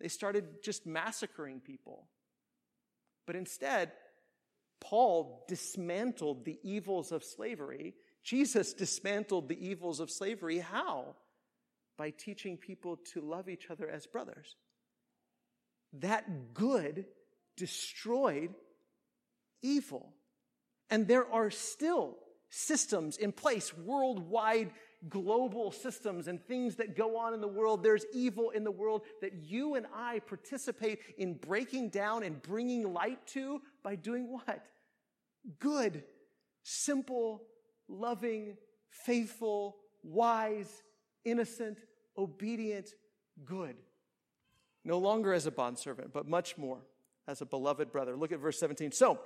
They 0.00 0.08
started 0.08 0.62
just 0.62 0.86
massacring 0.86 1.60
people. 1.60 2.08
But 3.26 3.36
instead, 3.36 3.92
Paul 4.80 5.44
dismantled 5.48 6.44
the 6.44 6.58
evils 6.62 7.12
of 7.12 7.24
slavery. 7.24 7.94
Jesus 8.22 8.72
dismantled 8.72 9.48
the 9.48 9.66
evils 9.66 10.00
of 10.00 10.10
slavery. 10.10 10.58
How? 10.58 11.16
By 11.98 12.10
teaching 12.10 12.56
people 12.56 12.96
to 13.12 13.20
love 13.20 13.48
each 13.48 13.70
other 13.70 13.90
as 13.90 14.06
brothers. 14.06 14.56
That 15.94 16.54
good 16.54 17.04
destroyed 17.56 18.54
evil. 19.60 20.14
And 20.88 21.06
there 21.06 21.30
are 21.30 21.50
still 21.50 22.16
systems 22.48 23.18
in 23.18 23.32
place, 23.32 23.76
worldwide, 23.76 24.70
global 25.08 25.70
systems 25.70 26.28
and 26.28 26.42
things 26.42 26.76
that 26.76 26.96
go 26.96 27.18
on 27.18 27.34
in 27.34 27.40
the 27.40 27.48
world. 27.48 27.82
There's 27.82 28.06
evil 28.12 28.50
in 28.50 28.64
the 28.64 28.70
world 28.70 29.02
that 29.20 29.34
you 29.42 29.74
and 29.74 29.86
I 29.94 30.20
participate 30.20 31.00
in 31.18 31.34
breaking 31.34 31.90
down 31.90 32.22
and 32.22 32.40
bringing 32.40 32.92
light 32.92 33.26
to 33.28 33.60
by 33.82 33.96
doing 33.96 34.32
what? 34.32 34.64
Good, 35.60 36.04
simple, 36.62 37.42
loving, 37.88 38.56
faithful, 38.90 39.76
wise, 40.02 40.82
innocent, 41.24 41.78
obedient, 42.18 42.90
good. 43.44 43.76
No 44.84 44.98
longer 44.98 45.32
as 45.32 45.46
a 45.46 45.50
bondservant, 45.50 46.12
but 46.12 46.28
much 46.28 46.58
more 46.58 46.80
as 47.26 47.40
a 47.40 47.46
beloved 47.46 47.92
brother. 47.92 48.16
Look 48.16 48.32
at 48.32 48.40
verse 48.40 48.58
17. 48.58 48.92
So, 48.92 49.20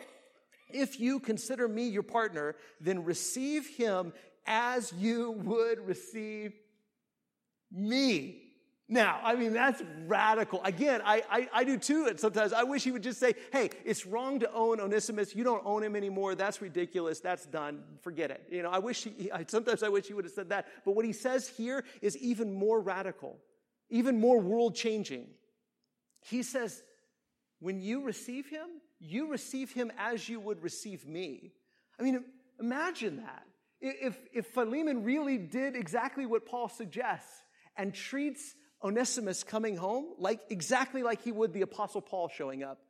if 0.72 1.00
you 1.00 1.20
consider 1.20 1.68
me 1.68 1.88
your 1.88 2.02
partner, 2.02 2.56
then 2.80 3.04
receive 3.04 3.66
him 3.68 4.12
as 4.46 4.92
you 4.92 5.32
would 5.32 5.86
receive 5.86 6.52
me. 7.70 8.51
Now, 8.88 9.20
I 9.22 9.36
mean, 9.36 9.52
that's 9.52 9.82
radical. 10.06 10.60
Again, 10.64 11.00
I, 11.04 11.22
I, 11.30 11.48
I, 11.52 11.64
do 11.64 11.78
too. 11.78 12.06
And 12.08 12.18
sometimes 12.18 12.52
I 12.52 12.64
wish 12.64 12.84
he 12.84 12.90
would 12.90 13.02
just 13.02 13.18
say, 13.18 13.34
hey, 13.52 13.70
it's 13.84 14.04
wrong 14.04 14.40
to 14.40 14.52
own 14.52 14.80
Onesimus. 14.80 15.34
You 15.34 15.44
don't 15.44 15.62
own 15.64 15.82
him 15.82 15.96
anymore. 15.96 16.34
That's 16.34 16.60
ridiculous. 16.60 17.20
That's 17.20 17.46
done. 17.46 17.84
Forget 18.02 18.30
it. 18.30 18.42
You 18.50 18.62
know, 18.62 18.70
I 18.70 18.80
wish 18.80 19.04
he, 19.04 19.30
I, 19.32 19.44
sometimes 19.48 19.82
I 19.82 19.88
wish 19.88 20.06
he 20.06 20.14
would 20.14 20.24
have 20.24 20.34
said 20.34 20.50
that. 20.50 20.66
But 20.84 20.94
what 20.94 21.04
he 21.04 21.12
says 21.12 21.48
here 21.48 21.84
is 22.02 22.18
even 22.18 22.52
more 22.52 22.80
radical, 22.80 23.38
even 23.88 24.20
more 24.20 24.38
world 24.40 24.74
changing. 24.74 25.28
He 26.20 26.42
says, 26.42 26.82
when 27.60 27.80
you 27.80 28.02
receive 28.02 28.48
him, 28.48 28.66
you 29.00 29.30
receive 29.30 29.72
him 29.72 29.90
as 29.96 30.28
you 30.28 30.38
would 30.40 30.62
receive 30.62 31.06
me. 31.06 31.52
I 31.98 32.02
mean, 32.02 32.24
imagine 32.60 33.18
that. 33.18 33.44
If, 33.80 34.18
if 34.32 34.46
Philemon 34.46 35.02
really 35.02 35.38
did 35.38 35.76
exactly 35.76 36.26
what 36.26 36.44
Paul 36.46 36.68
suggests 36.68 37.42
and 37.76 37.94
treats 37.94 38.54
Onesimus 38.84 39.44
coming 39.44 39.76
home, 39.76 40.06
like 40.18 40.40
exactly 40.50 41.02
like 41.02 41.22
he 41.22 41.32
would 41.32 41.52
the 41.52 41.62
Apostle 41.62 42.00
Paul 42.00 42.28
showing 42.28 42.62
up. 42.62 42.80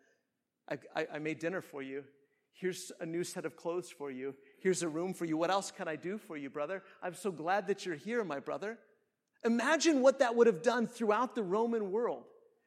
I, 0.69 0.79
I, 0.95 1.07
I, 1.15 1.19
made 1.19 1.39
dinner 1.39 1.61
for 1.61 1.83
you. 1.83 2.05
Here's 2.53 2.93
a 3.01 3.07
new 3.07 3.25
set 3.25 3.45
of 3.45 3.57
clothes 3.57 3.91
for 3.91 4.11
you. 4.11 4.35
Here's 4.61 4.83
a 4.83 4.89
room 4.89 5.13
for 5.13 5.25
you. 5.25 5.37
What 5.37 5.51
else 5.51 5.71
can 5.71 5.89
I 5.89 5.97
do 5.97 6.19
for 6.19 6.37
you, 6.37 6.51
brother? 6.51 6.83
I'm 7.03 7.15
so 7.15 7.33
glad 7.33 7.67
that 7.67 7.85
you're 7.85 7.97
here, 7.97 8.23
my 8.25 8.39
brother. 8.39 8.79
Imagine 9.45 10.03
what 10.03 10.21
that 10.21 10.37
would 10.37 10.47
have 10.47 10.63
done 10.63 10.87
throughout 10.87 11.35
the 11.35 11.43
Roman 11.43 11.91
world. 11.91 12.25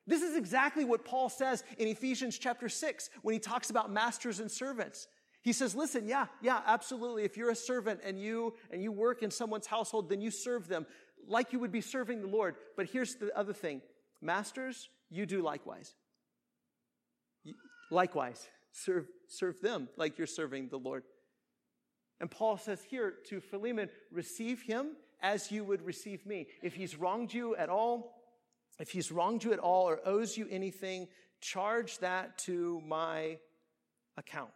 This 0.07 0.21
is 0.21 0.35
exactly 0.35 0.85
what 0.85 1.05
Paul 1.05 1.29
says 1.29 1.63
in 1.77 1.87
Ephesians 1.87 2.37
chapter 2.37 2.69
6 2.69 3.09
when 3.21 3.33
he 3.33 3.39
talks 3.39 3.69
about 3.69 3.91
masters 3.91 4.39
and 4.39 4.51
servants. 4.51 5.07
He 5.41 5.53
says, 5.53 5.75
listen, 5.75 6.07
yeah, 6.07 6.25
yeah, 6.41 6.61
absolutely. 6.65 7.23
If 7.23 7.37
you're 7.37 7.51
a 7.51 7.55
servant 7.55 8.01
and 8.03 8.19
you, 8.19 8.55
and 8.71 8.81
you 8.81 8.91
work 8.91 9.23
in 9.23 9.31
someone's 9.31 9.67
household, 9.67 10.09
then 10.09 10.19
you 10.19 10.31
serve 10.31 10.67
them 10.67 10.85
like 11.27 11.53
you 11.53 11.59
would 11.59 11.71
be 11.71 11.81
serving 11.81 12.21
the 12.21 12.27
Lord. 12.27 12.55
But 12.75 12.87
here's 12.87 13.15
the 13.15 13.37
other 13.37 13.53
thing 13.53 13.81
Masters, 14.21 14.89
you 15.09 15.25
do 15.25 15.41
likewise. 15.41 15.93
Likewise, 17.91 18.47
serve, 18.71 19.07
serve 19.27 19.61
them 19.61 19.89
like 19.95 20.17
you're 20.17 20.27
serving 20.27 20.69
the 20.69 20.79
Lord. 20.79 21.03
And 22.19 22.31
Paul 22.31 22.57
says 22.57 22.81
here 22.89 23.13
to 23.27 23.39
Philemon, 23.39 23.89
receive 24.11 24.63
him 24.63 24.95
as 25.21 25.51
you 25.51 25.63
would 25.63 25.83
receive 25.83 26.25
me. 26.25 26.47
If 26.63 26.73
he's 26.73 26.95
wronged 26.95 27.33
you 27.33 27.55
at 27.55 27.69
all, 27.69 28.23
if 28.79 28.89
he's 28.89 29.11
wronged 29.11 29.43
you 29.43 29.53
at 29.53 29.59
all 29.59 29.87
or 29.87 29.99
owes 30.05 30.35
you 30.35 30.47
anything, 30.49 31.07
charge 31.41 31.99
that 31.99 32.37
to 32.39 32.81
my 32.85 33.37
account. 34.17 34.49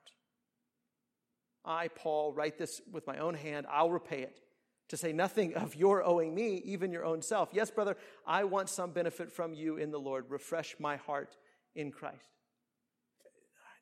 I, 1.63 1.89
Paul, 1.89 2.33
write 2.33 2.57
this 2.57 2.81
with 2.91 3.05
my 3.05 3.19
own 3.19 3.35
hand. 3.35 3.67
I'll 3.69 3.91
repay 3.91 4.21
it 4.21 4.39
to 4.89 4.97
say 4.97 5.13
nothing 5.13 5.53
of 5.55 5.75
your 5.75 6.03
owing 6.03 6.35
me, 6.35 6.61
even 6.65 6.91
your 6.91 7.05
own 7.05 7.21
self. 7.21 7.49
Yes, 7.53 7.71
brother, 7.71 7.95
I 8.27 8.43
want 8.43 8.69
some 8.69 8.91
benefit 8.91 9.31
from 9.31 9.53
you 9.53 9.77
in 9.77 9.91
the 9.91 9.99
Lord. 9.99 10.25
Refresh 10.29 10.75
my 10.79 10.97
heart 10.97 11.37
in 11.75 11.91
Christ. 11.91 12.27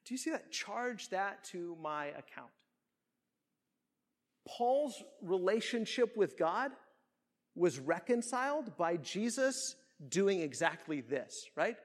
Do 0.05 0.13
you 0.13 0.17
see 0.17 0.31
that? 0.31 0.51
Charge 0.51 1.09
that 1.09 1.43
to 1.45 1.77
my 1.81 2.07
account. 2.07 2.51
Paul's 4.47 5.01
relationship 5.21 6.15
with 6.15 6.37
God 6.37 6.71
was 7.55 7.79
reconciled 7.79 8.77
by 8.77 8.97
Jesus 8.97 9.75
doing 10.07 10.41
exactly 10.41 11.01
this, 11.01 11.45
right? 11.55 11.75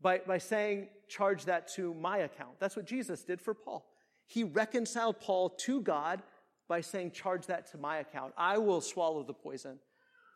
By, 0.00 0.20
by 0.26 0.38
saying, 0.38 0.88
charge 1.08 1.46
that 1.46 1.68
to 1.74 1.92
my 1.94 2.18
account. 2.18 2.60
That's 2.60 2.76
what 2.76 2.86
Jesus 2.86 3.24
did 3.24 3.40
for 3.40 3.54
Paul. 3.54 3.84
He 4.26 4.44
reconciled 4.44 5.20
Paul 5.20 5.50
to 5.50 5.82
God 5.82 6.22
by 6.68 6.80
saying, 6.80 7.12
charge 7.12 7.46
that 7.46 7.70
to 7.72 7.78
my 7.78 7.98
account. 7.98 8.32
I 8.36 8.58
will 8.58 8.80
swallow 8.80 9.22
the 9.22 9.34
poison. 9.34 9.78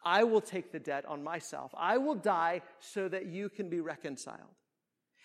I 0.05 0.25
will 0.25 0.41
take 0.41 0.73
the 0.73 0.79
debt 0.79 1.05
on 1.07 1.25
myself. 1.25 1.73
I 1.77 1.99
will 1.99 2.15
die 2.15 2.63
so 2.81 3.09
that 3.09 3.27
you 3.27 3.49
can 3.49 3.69
be 3.69 3.81
reconciled. 3.81 4.55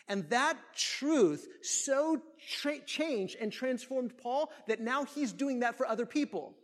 And 0.08 0.30
that 0.30 0.58
truth 0.76 1.48
so 1.62 2.22
tra- 2.60 2.84
changed 2.86 3.38
and 3.40 3.52
transformed 3.52 4.18
Paul 4.18 4.52
that 4.68 4.82
now 4.82 5.06
he's 5.06 5.32
doing 5.32 5.62
that 5.62 5.78
for 5.78 5.86
other 5.86 6.06
people. 6.06 6.56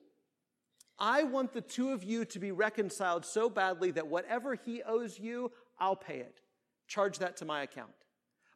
I 1.00 1.24
want 1.24 1.54
the 1.54 1.62
two 1.62 1.92
of 1.92 2.04
you 2.04 2.26
to 2.26 2.40
be 2.40 2.52
reconciled 2.52 3.26
so 3.26 3.50
badly 3.50 3.92
that 3.92 4.08
whatever 4.08 4.56
he 4.56 4.84
owes 4.84 5.18
you, 5.18 5.52
I'll 5.80 5.96
pay 5.96 6.18
it. 6.18 6.42
Charge 6.88 7.20
that 7.20 7.38
to 7.38 7.46
my 7.46 7.62
account. 7.64 7.92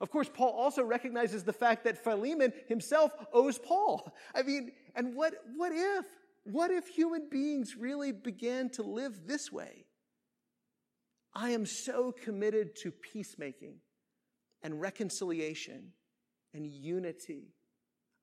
Of 0.04 0.12
course, 0.12 0.30
Paul 0.32 0.50
also 0.50 0.84
recognizes 0.84 1.46
the 1.46 1.54
fact 1.54 1.86
that 1.86 2.04
Philemon 2.04 2.52
himself 2.68 3.14
owes 3.32 3.58
Paul. 3.58 4.14
I 4.36 4.44
mean, 4.44 4.74
and 4.96 5.16
what, 5.16 5.34
what 5.56 5.72
if? 5.74 6.06
What 6.44 6.72
if 6.72 6.90
human 6.90 7.30
beings 7.32 7.78
really 7.78 8.12
began 8.12 8.70
to 8.72 8.84
live 8.84 9.26
this 9.26 9.50
way? 9.50 9.86
I 11.34 11.52
am 11.52 11.66
so 11.66 12.12
committed 12.12 12.76
to 12.82 12.92
peacemaking 12.92 13.76
and 14.62 14.82
reconciliation 14.82 15.94
and 16.54 16.68
unity. 16.68 17.54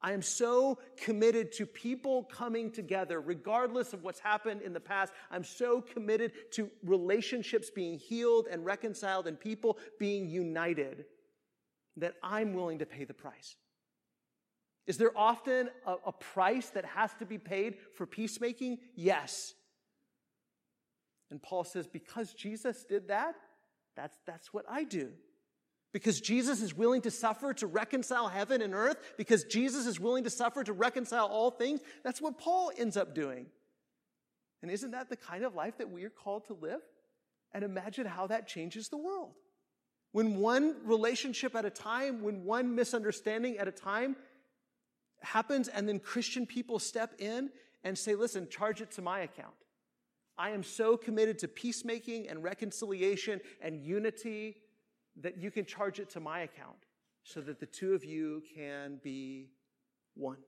I 0.02 0.12
am 0.12 0.20
so 0.20 0.80
committed 1.02 1.52
to 1.52 1.64
people 1.64 2.24
coming 2.24 2.72
together, 2.72 3.22
regardless 3.22 3.94
of 3.94 4.02
what's 4.02 4.20
happened 4.20 4.60
in 4.60 4.74
the 4.74 4.80
past. 4.80 5.14
I'm 5.30 5.44
so 5.44 5.80
committed 5.80 6.32
to 6.52 6.70
relationships 6.84 7.70
being 7.74 7.98
healed 7.98 8.48
and 8.50 8.66
reconciled 8.66 9.26
and 9.26 9.40
people 9.40 9.78
being 9.98 10.28
united 10.28 11.06
that 11.96 12.14
I'm 12.22 12.54
willing 12.54 12.78
to 12.78 12.86
pay 12.86 13.04
the 13.04 13.14
price. 13.14 13.56
Is 14.86 14.98
there 14.98 15.16
often 15.16 15.70
a, 15.86 15.94
a 16.06 16.12
price 16.12 16.70
that 16.70 16.84
has 16.84 17.12
to 17.20 17.26
be 17.26 17.38
paid 17.38 17.76
for 17.94 18.06
peacemaking? 18.06 18.78
Yes. 18.96 19.54
And 21.30 21.40
Paul 21.40 21.64
says, 21.64 21.86
because 21.86 22.32
Jesus 22.32 22.84
did 22.84 23.08
that, 23.08 23.34
that's, 23.96 24.16
that's 24.26 24.52
what 24.52 24.64
I 24.68 24.84
do. 24.84 25.10
Because 25.92 26.20
Jesus 26.20 26.62
is 26.62 26.74
willing 26.74 27.02
to 27.02 27.10
suffer 27.10 27.52
to 27.54 27.66
reconcile 27.66 28.28
heaven 28.28 28.62
and 28.62 28.74
earth, 28.74 29.14
because 29.16 29.44
Jesus 29.44 29.86
is 29.86 29.98
willing 29.98 30.24
to 30.24 30.30
suffer 30.30 30.62
to 30.64 30.72
reconcile 30.72 31.26
all 31.26 31.50
things, 31.50 31.80
that's 32.04 32.20
what 32.20 32.38
Paul 32.38 32.72
ends 32.76 32.96
up 32.96 33.14
doing. 33.14 33.46
And 34.62 34.70
isn't 34.70 34.92
that 34.92 35.08
the 35.08 35.16
kind 35.16 35.44
of 35.44 35.54
life 35.54 35.78
that 35.78 35.90
we 35.90 36.04
are 36.04 36.10
called 36.10 36.46
to 36.46 36.54
live? 36.54 36.80
And 37.52 37.64
imagine 37.64 38.06
how 38.06 38.28
that 38.28 38.46
changes 38.46 38.88
the 38.88 38.98
world. 38.98 39.34
When 40.12 40.36
one 40.36 40.76
relationship 40.84 41.54
at 41.54 41.64
a 41.64 41.70
time, 41.70 42.22
when 42.22 42.44
one 42.44 42.74
misunderstanding 42.74 43.58
at 43.58 43.68
a 43.68 43.72
time 43.72 44.16
happens, 45.22 45.68
and 45.68 45.88
then 45.88 46.00
Christian 46.00 46.46
people 46.46 46.78
step 46.78 47.14
in 47.18 47.50
and 47.84 47.96
say, 47.96 48.14
listen, 48.14 48.48
charge 48.48 48.80
it 48.80 48.90
to 48.92 49.02
my 49.02 49.20
account. 49.20 49.54
I 50.36 50.50
am 50.50 50.62
so 50.62 50.96
committed 50.96 51.38
to 51.40 51.48
peacemaking 51.48 52.28
and 52.28 52.42
reconciliation 52.42 53.40
and 53.60 53.84
unity 53.84 54.56
that 55.20 55.36
you 55.36 55.50
can 55.50 55.66
charge 55.66 56.00
it 56.00 56.10
to 56.10 56.20
my 56.20 56.40
account 56.40 56.86
so 57.24 57.40
that 57.42 57.60
the 57.60 57.66
two 57.66 57.92
of 57.92 58.04
you 58.04 58.42
can 58.54 58.98
be 59.02 59.50
one. 60.14 60.38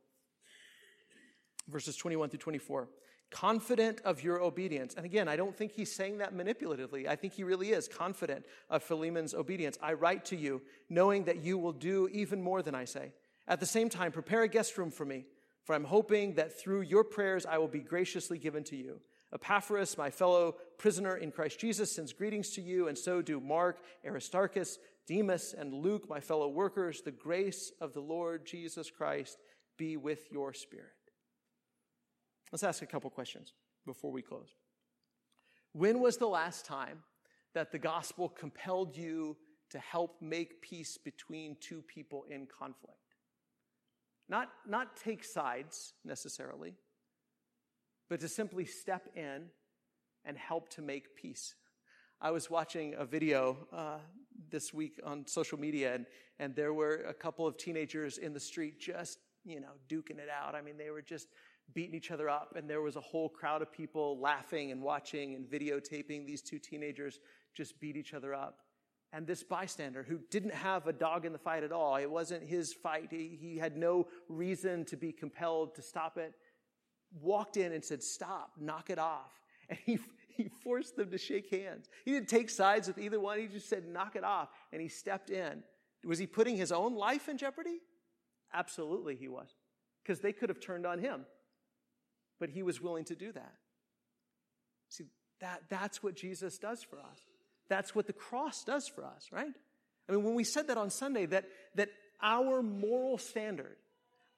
Verses 1.68 1.96
21 1.96 2.30
through 2.30 2.38
24. 2.38 2.88
Confident 3.32 4.02
of 4.04 4.22
your 4.22 4.40
obedience. 4.42 4.94
And 4.94 5.06
again, 5.06 5.26
I 5.26 5.36
don't 5.36 5.56
think 5.56 5.72
he's 5.72 5.90
saying 5.90 6.18
that 6.18 6.34
manipulatively. 6.34 7.08
I 7.08 7.16
think 7.16 7.32
he 7.32 7.44
really 7.44 7.70
is 7.70 7.88
confident 7.88 8.44
of 8.68 8.82
Philemon's 8.82 9.32
obedience. 9.32 9.78
I 9.82 9.94
write 9.94 10.26
to 10.26 10.36
you, 10.36 10.60
knowing 10.90 11.24
that 11.24 11.42
you 11.42 11.56
will 11.56 11.72
do 11.72 12.08
even 12.12 12.42
more 12.42 12.60
than 12.62 12.74
I 12.74 12.84
say. 12.84 13.12
At 13.48 13.58
the 13.58 13.66
same 13.66 13.88
time, 13.88 14.12
prepare 14.12 14.42
a 14.42 14.48
guest 14.48 14.76
room 14.76 14.90
for 14.90 15.06
me, 15.06 15.24
for 15.64 15.74
I'm 15.74 15.84
hoping 15.84 16.34
that 16.34 16.60
through 16.60 16.82
your 16.82 17.04
prayers 17.04 17.46
I 17.46 17.56
will 17.56 17.68
be 17.68 17.80
graciously 17.80 18.38
given 18.38 18.64
to 18.64 18.76
you. 18.76 19.00
Epaphras, 19.32 19.96
my 19.96 20.10
fellow 20.10 20.56
prisoner 20.76 21.16
in 21.16 21.32
Christ 21.32 21.58
Jesus, 21.58 21.90
sends 21.90 22.12
greetings 22.12 22.50
to 22.50 22.60
you, 22.60 22.88
and 22.88 22.98
so 22.98 23.22
do 23.22 23.40
Mark, 23.40 23.80
Aristarchus, 24.04 24.78
Demas, 25.06 25.54
and 25.56 25.72
Luke, 25.72 26.06
my 26.06 26.20
fellow 26.20 26.48
workers. 26.48 27.00
The 27.00 27.12
grace 27.12 27.72
of 27.80 27.94
the 27.94 28.00
Lord 28.00 28.44
Jesus 28.44 28.90
Christ 28.90 29.38
be 29.78 29.96
with 29.96 30.30
your 30.30 30.52
spirit. 30.52 30.92
Let's 32.52 32.62
ask 32.62 32.82
a 32.82 32.86
couple 32.86 33.08
questions 33.08 33.54
before 33.86 34.12
we 34.12 34.20
close. 34.20 34.54
When 35.72 36.00
was 36.00 36.18
the 36.18 36.26
last 36.26 36.66
time 36.66 36.98
that 37.54 37.72
the 37.72 37.78
gospel 37.78 38.28
compelled 38.28 38.94
you 38.96 39.38
to 39.70 39.78
help 39.78 40.20
make 40.20 40.60
peace 40.60 40.98
between 40.98 41.56
two 41.60 41.80
people 41.80 42.24
in 42.28 42.46
conflict? 42.46 42.98
Not, 44.28 44.50
not 44.68 44.96
take 44.96 45.24
sides 45.24 45.94
necessarily, 46.04 46.74
but 48.10 48.20
to 48.20 48.28
simply 48.28 48.66
step 48.66 49.08
in 49.16 49.46
and 50.26 50.36
help 50.36 50.68
to 50.70 50.82
make 50.82 51.16
peace. 51.16 51.54
I 52.20 52.30
was 52.30 52.50
watching 52.50 52.94
a 52.98 53.06
video 53.06 53.56
uh, 53.72 53.98
this 54.50 54.72
week 54.74 55.00
on 55.04 55.26
social 55.26 55.58
media, 55.58 55.94
and, 55.94 56.06
and 56.38 56.54
there 56.54 56.74
were 56.74 56.96
a 57.08 57.14
couple 57.14 57.46
of 57.46 57.56
teenagers 57.56 58.18
in 58.18 58.34
the 58.34 58.40
street 58.40 58.78
just, 58.78 59.18
you 59.44 59.60
know, 59.60 59.72
duking 59.88 60.18
it 60.18 60.28
out. 60.30 60.54
I 60.54 60.60
mean, 60.60 60.76
they 60.76 60.90
were 60.90 61.02
just 61.02 61.28
beating 61.74 61.94
each 61.94 62.10
other 62.10 62.28
up, 62.28 62.54
and 62.56 62.68
there 62.68 62.82
was 62.82 62.96
a 62.96 63.00
whole 63.00 63.28
crowd 63.28 63.62
of 63.62 63.72
people 63.72 64.18
laughing 64.20 64.70
and 64.70 64.82
watching 64.82 65.34
and 65.34 65.46
videotaping 65.46 66.26
these 66.26 66.42
two 66.42 66.58
teenagers 66.58 67.20
just 67.54 67.80
beat 67.80 67.96
each 67.96 68.14
other 68.14 68.34
up. 68.34 68.60
And 69.12 69.26
this 69.26 69.42
bystander 69.42 70.02
who 70.02 70.20
didn't 70.30 70.54
have 70.54 70.86
a 70.86 70.92
dog 70.92 71.26
in 71.26 71.32
the 71.32 71.38
fight 71.38 71.62
at 71.62 71.72
all, 71.72 71.96
it 71.96 72.10
wasn't 72.10 72.42
his 72.42 72.72
fight, 72.72 73.08
he, 73.10 73.36
he 73.40 73.58
had 73.58 73.76
no 73.76 74.08
reason 74.28 74.84
to 74.86 74.96
be 74.96 75.12
compelled 75.12 75.74
to 75.74 75.82
stop 75.82 76.16
it 76.16 76.34
walked 77.20 77.56
in 77.56 77.72
and 77.72 77.84
said, 77.84 78.02
Stop, 78.02 78.52
knock 78.58 78.90
it 78.90 78.98
off. 78.98 79.32
And 79.68 79.78
he, 79.86 79.98
he 80.28 80.50
forced 80.62 80.96
them 80.96 81.10
to 81.12 81.16
shake 81.16 81.48
hands. 81.50 81.88
He 82.04 82.10
didn't 82.10 82.28
take 82.28 82.50
sides 82.50 82.88
with 82.88 82.98
either 82.98 83.18
one. 83.20 83.38
He 83.38 83.46
just 83.46 83.70
said, 83.70 83.86
Knock 83.86 84.16
it 84.16 84.24
off. 84.24 84.48
And 84.72 84.82
he 84.82 84.88
stepped 84.88 85.30
in. 85.30 85.62
Was 86.04 86.18
he 86.18 86.26
putting 86.26 86.56
his 86.56 86.72
own 86.72 86.94
life 86.94 87.28
in 87.28 87.38
jeopardy? 87.38 87.78
Absolutely, 88.52 89.14
he 89.16 89.28
was. 89.28 89.54
Because 90.02 90.20
they 90.20 90.32
could 90.32 90.48
have 90.48 90.60
turned 90.60 90.84
on 90.84 90.98
him. 90.98 91.24
But 92.42 92.50
he 92.50 92.64
was 92.64 92.80
willing 92.80 93.04
to 93.04 93.14
do 93.14 93.30
that. 93.30 93.54
See, 94.88 95.04
that, 95.40 95.62
that's 95.70 96.02
what 96.02 96.16
Jesus 96.16 96.58
does 96.58 96.82
for 96.82 96.98
us. 96.98 97.20
That's 97.68 97.94
what 97.94 98.08
the 98.08 98.12
cross 98.12 98.64
does 98.64 98.88
for 98.88 99.04
us, 99.04 99.28
right? 99.30 99.52
I 100.08 100.12
mean, 100.12 100.24
when 100.24 100.34
we 100.34 100.42
said 100.42 100.66
that 100.66 100.76
on 100.76 100.90
Sunday, 100.90 101.26
that, 101.26 101.44
that 101.76 101.90
our 102.20 102.60
moral 102.60 103.16
standard, 103.16 103.76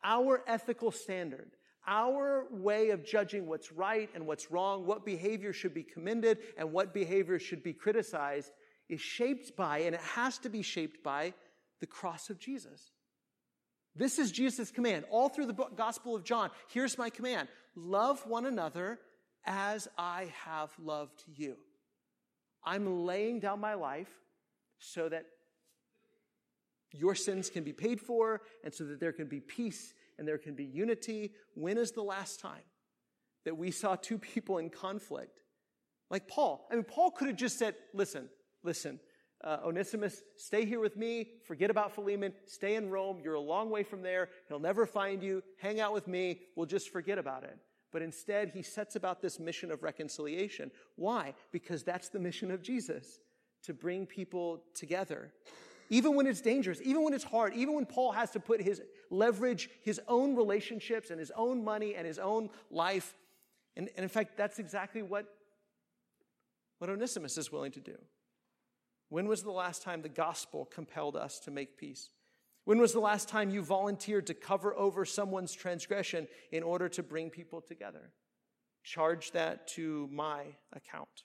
our 0.05 0.43
ethical 0.47 0.90
standard, 0.90 1.53
our 1.87 2.45
way 2.51 2.90
of 2.90 3.07
judging 3.07 3.47
what's 3.47 3.73
right 3.73 4.11
and 4.14 4.27
what's 4.27 4.51
wrong, 4.51 4.85
what 4.85 5.07
behavior 5.07 5.55
should 5.55 5.73
be 5.73 5.83
commended 5.83 6.37
and 6.59 6.75
what 6.75 6.93
behavior 6.93 7.38
should 7.38 7.62
be 7.62 7.73
criticized, 7.73 8.53
is 8.90 9.01
shaped 9.01 9.57
by, 9.57 9.79
and 9.79 9.95
it 9.95 10.03
has 10.03 10.37
to 10.37 10.51
be 10.51 10.61
shaped 10.61 11.03
by, 11.03 11.33
the 11.81 11.87
cross 11.87 12.29
of 12.29 12.38
Jesus. 12.38 12.90
This 13.97 14.19
is 14.19 14.31
Jesus' 14.31 14.71
command. 14.71 15.07
All 15.09 15.31
through 15.31 15.47
the 15.47 15.55
Gospel 15.55 16.14
of 16.14 16.23
John, 16.23 16.51
here's 16.69 16.99
my 16.99 17.09
command 17.09 17.49
love 17.74 18.26
one 18.26 18.46
another 18.46 18.98
as 19.44 19.88
I 19.98 20.32
have 20.44 20.70
loved 20.78 21.22
you. 21.26 21.56
I'm 22.64 23.04
laying 23.04 23.40
down 23.40 23.60
my 23.60 23.74
life 23.74 24.08
so 24.78 25.08
that 25.08 25.26
your 26.92 27.14
sins 27.14 27.50
can 27.50 27.64
be 27.64 27.72
paid 27.72 28.00
for 28.00 28.42
and 28.62 28.72
so 28.72 28.84
that 28.84 29.00
there 29.00 29.12
can 29.12 29.26
be 29.26 29.40
peace 29.40 29.92
and 30.18 30.26
there 30.26 30.38
can 30.38 30.54
be 30.54 30.64
unity. 30.64 31.32
When 31.54 31.76
is 31.76 31.90
the 31.92 32.02
last 32.02 32.40
time 32.40 32.62
that 33.44 33.56
we 33.56 33.70
saw 33.70 33.96
two 33.96 34.18
people 34.18 34.58
in 34.58 34.70
conflict? 34.70 35.40
Like 36.10 36.28
Paul. 36.28 36.66
I 36.70 36.76
mean, 36.76 36.84
Paul 36.84 37.10
could 37.10 37.28
have 37.28 37.37
just 37.37 37.58
said, 37.58 37.74
listen, 37.92 38.28
listen, 38.62 39.00
uh, 39.44 39.59
Onesimus, 39.64 40.23
stay 40.37 40.64
here 40.64 40.81
with 40.81 40.96
me. 40.96 41.29
Forget 41.44 41.71
about 41.71 41.94
Philemon. 41.94 42.33
Stay 42.46 42.75
in 42.75 42.90
Rome. 42.90 43.21
You're 43.23 43.35
a 43.35 43.40
long 43.40 43.71
way 43.71 43.83
from 43.83 44.02
there. 44.02 44.31
He'll 44.48 44.58
never 44.58 44.87
find 44.87 45.23
you. 45.23 45.42
Hang 45.58 45.81
out 45.81 45.92
with 45.92 46.08
me. 46.08 46.40
We'll 46.56 46.66
just 46.66 46.90
forget 46.90 47.19
about 47.19 47.44
it. 47.44 47.56
But 47.92 48.02
instead, 48.02 48.50
he 48.50 48.62
sets 48.62 48.96
about 48.96 49.21
this 49.21 49.38
mission 49.38 49.71
of 49.71 49.83
reconciliation. 49.83 50.71
Why? 50.96 51.35
Because 51.52 51.85
that's 51.85 52.08
the 52.08 52.19
mission 52.19 52.50
of 52.50 52.62
Jesus 52.62 53.21
to 53.62 53.75
bring 53.75 54.06
people 54.06 54.64
together 54.75 55.33
even 55.90 56.14
when 56.14 56.27
it's 56.27 56.40
dangerous, 56.40 56.81
even 56.83 57.02
when 57.02 57.12
it's 57.12 57.25
hard, 57.25 57.54
even 57.54 57.75
when 57.75 57.87
Paul 57.87 58.12
has 58.12 58.31
to 58.33 58.40
put 58.40 58.60
his 58.60 58.81
leverage, 59.10 59.69
his 59.83 60.00
own 60.08 60.35
relationships 60.35 61.10
and 61.10 61.21
his 61.21 61.31
own 61.37 61.62
money 61.62 61.94
and 61.94 62.06
his 62.06 62.19
own 62.19 62.50
life. 62.71 63.14
And, 63.77 63.88
and 63.96 64.02
in 64.02 64.08
fact, 64.08 64.37
that's 64.37 64.58
exactly 64.58 65.02
what, 65.02 65.27
what 66.79 66.90
Onesimus 66.90 67.37
is 67.38 67.52
willing 67.52 67.73
to 67.73 67.81
do. 67.81 67.96
When 69.15 69.29
was 69.29 69.44
the 69.44 69.52
last 69.52 69.83
time 69.83 70.02
the 70.02 70.08
gospel 70.08 70.65
compelled 70.65 71.15
us 71.15 71.38
to 71.44 71.52
make 71.52 71.79
peace? 71.79 72.10
When 72.65 72.81
was 72.81 72.92
the 72.92 72.98
last 72.98 73.29
time 73.29 73.48
you 73.48 73.62
volunteered 73.62 74.27
to 74.27 74.35
cover 74.35 74.75
over 74.75 75.04
someone's 75.04 75.52
transgression 75.52 76.27
in 76.50 76.65
order 76.65 76.88
to 76.88 77.02
bring 77.04 77.31
people 77.31 77.60
together? 77.60 78.10
Charge 78.83 79.31
that 79.31 79.69
to 79.69 80.08
my 80.10 80.46
account. 80.73 81.23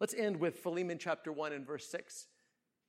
Let's 0.00 0.12
end 0.12 0.40
with 0.40 0.56
Philemon 0.58 0.98
chapter 0.98 1.30
1 1.30 1.52
and 1.52 1.64
verse 1.64 1.86
6 1.86 2.26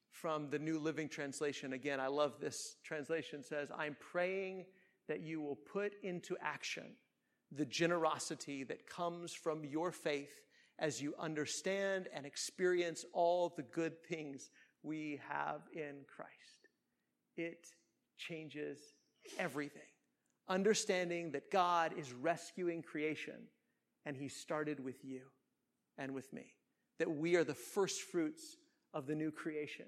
from 0.10 0.50
the 0.50 0.58
New 0.58 0.80
Living 0.80 1.08
Translation. 1.08 1.74
Again, 1.74 2.00
I 2.00 2.08
love 2.08 2.40
this 2.42 2.78
translation. 2.84 3.44
Says, 3.44 3.70
I'm 3.78 3.96
praying 4.00 4.66
that 5.08 5.22
you 5.22 5.40
will 5.40 5.56
put 5.56 5.94
into 6.02 6.36
action 6.42 6.96
the 7.52 7.66
generosity 7.68 8.64
that 8.64 8.90
comes 8.90 9.34
from 9.34 9.64
your 9.64 9.92
faith 9.92 10.47
as 10.80 11.02
you 11.02 11.14
understand 11.20 12.08
and 12.14 12.26
experience 12.26 13.06
all 13.14 13.54
the 13.56 13.64
good 13.64 14.02
things 14.04 14.52
we 14.84 15.20
have 15.28 15.62
in 15.74 16.06
Christ. 16.08 16.70
It 17.36 17.68
changes 18.18 18.80
everything. 19.38 19.82
Understanding 20.50 21.32
that 21.32 21.52
God 21.52 21.94
is 21.98 22.14
rescuing 22.14 22.82
creation 22.82 23.48
and 24.06 24.16
He 24.16 24.30
started 24.30 24.84
with 24.84 25.04
you 25.04 25.22
and 25.98 26.14
with 26.14 26.32
me. 26.32 26.54
That 27.00 27.12
we 27.12 27.36
are 27.36 27.44
the 27.44 27.54
first 27.54 28.02
fruits 28.02 28.58
of 28.94 29.08
the 29.08 29.16
new 29.16 29.32
creation. 29.32 29.86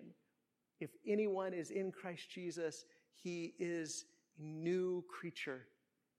If 0.79 0.91
anyone 1.07 1.53
is 1.53 1.71
in 1.71 1.91
Christ 1.91 2.29
Jesus, 2.29 2.85
he 3.11 3.53
is 3.59 4.05
a 4.39 4.43
new 4.43 5.03
creature. 5.09 5.67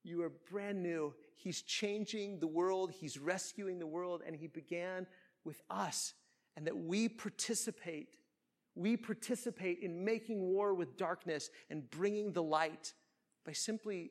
You 0.02 0.22
are 0.22 0.32
brand 0.50 0.82
new. 0.82 1.14
He's 1.36 1.62
changing 1.62 2.38
the 2.38 2.46
world, 2.46 2.92
He's 2.92 3.18
rescuing 3.18 3.78
the 3.78 3.86
world, 3.86 4.22
and 4.26 4.34
He 4.34 4.46
began 4.46 5.06
with 5.44 5.60
us. 5.70 6.14
And 6.56 6.66
that 6.66 6.76
we 6.76 7.08
participate, 7.08 8.16
we 8.74 8.96
participate 8.96 9.78
in 9.80 10.04
making 10.04 10.40
war 10.40 10.74
with 10.74 10.96
darkness 10.96 11.50
and 11.70 11.88
bringing 11.90 12.32
the 12.32 12.42
light 12.42 12.92
by 13.44 13.52
simply 13.52 14.10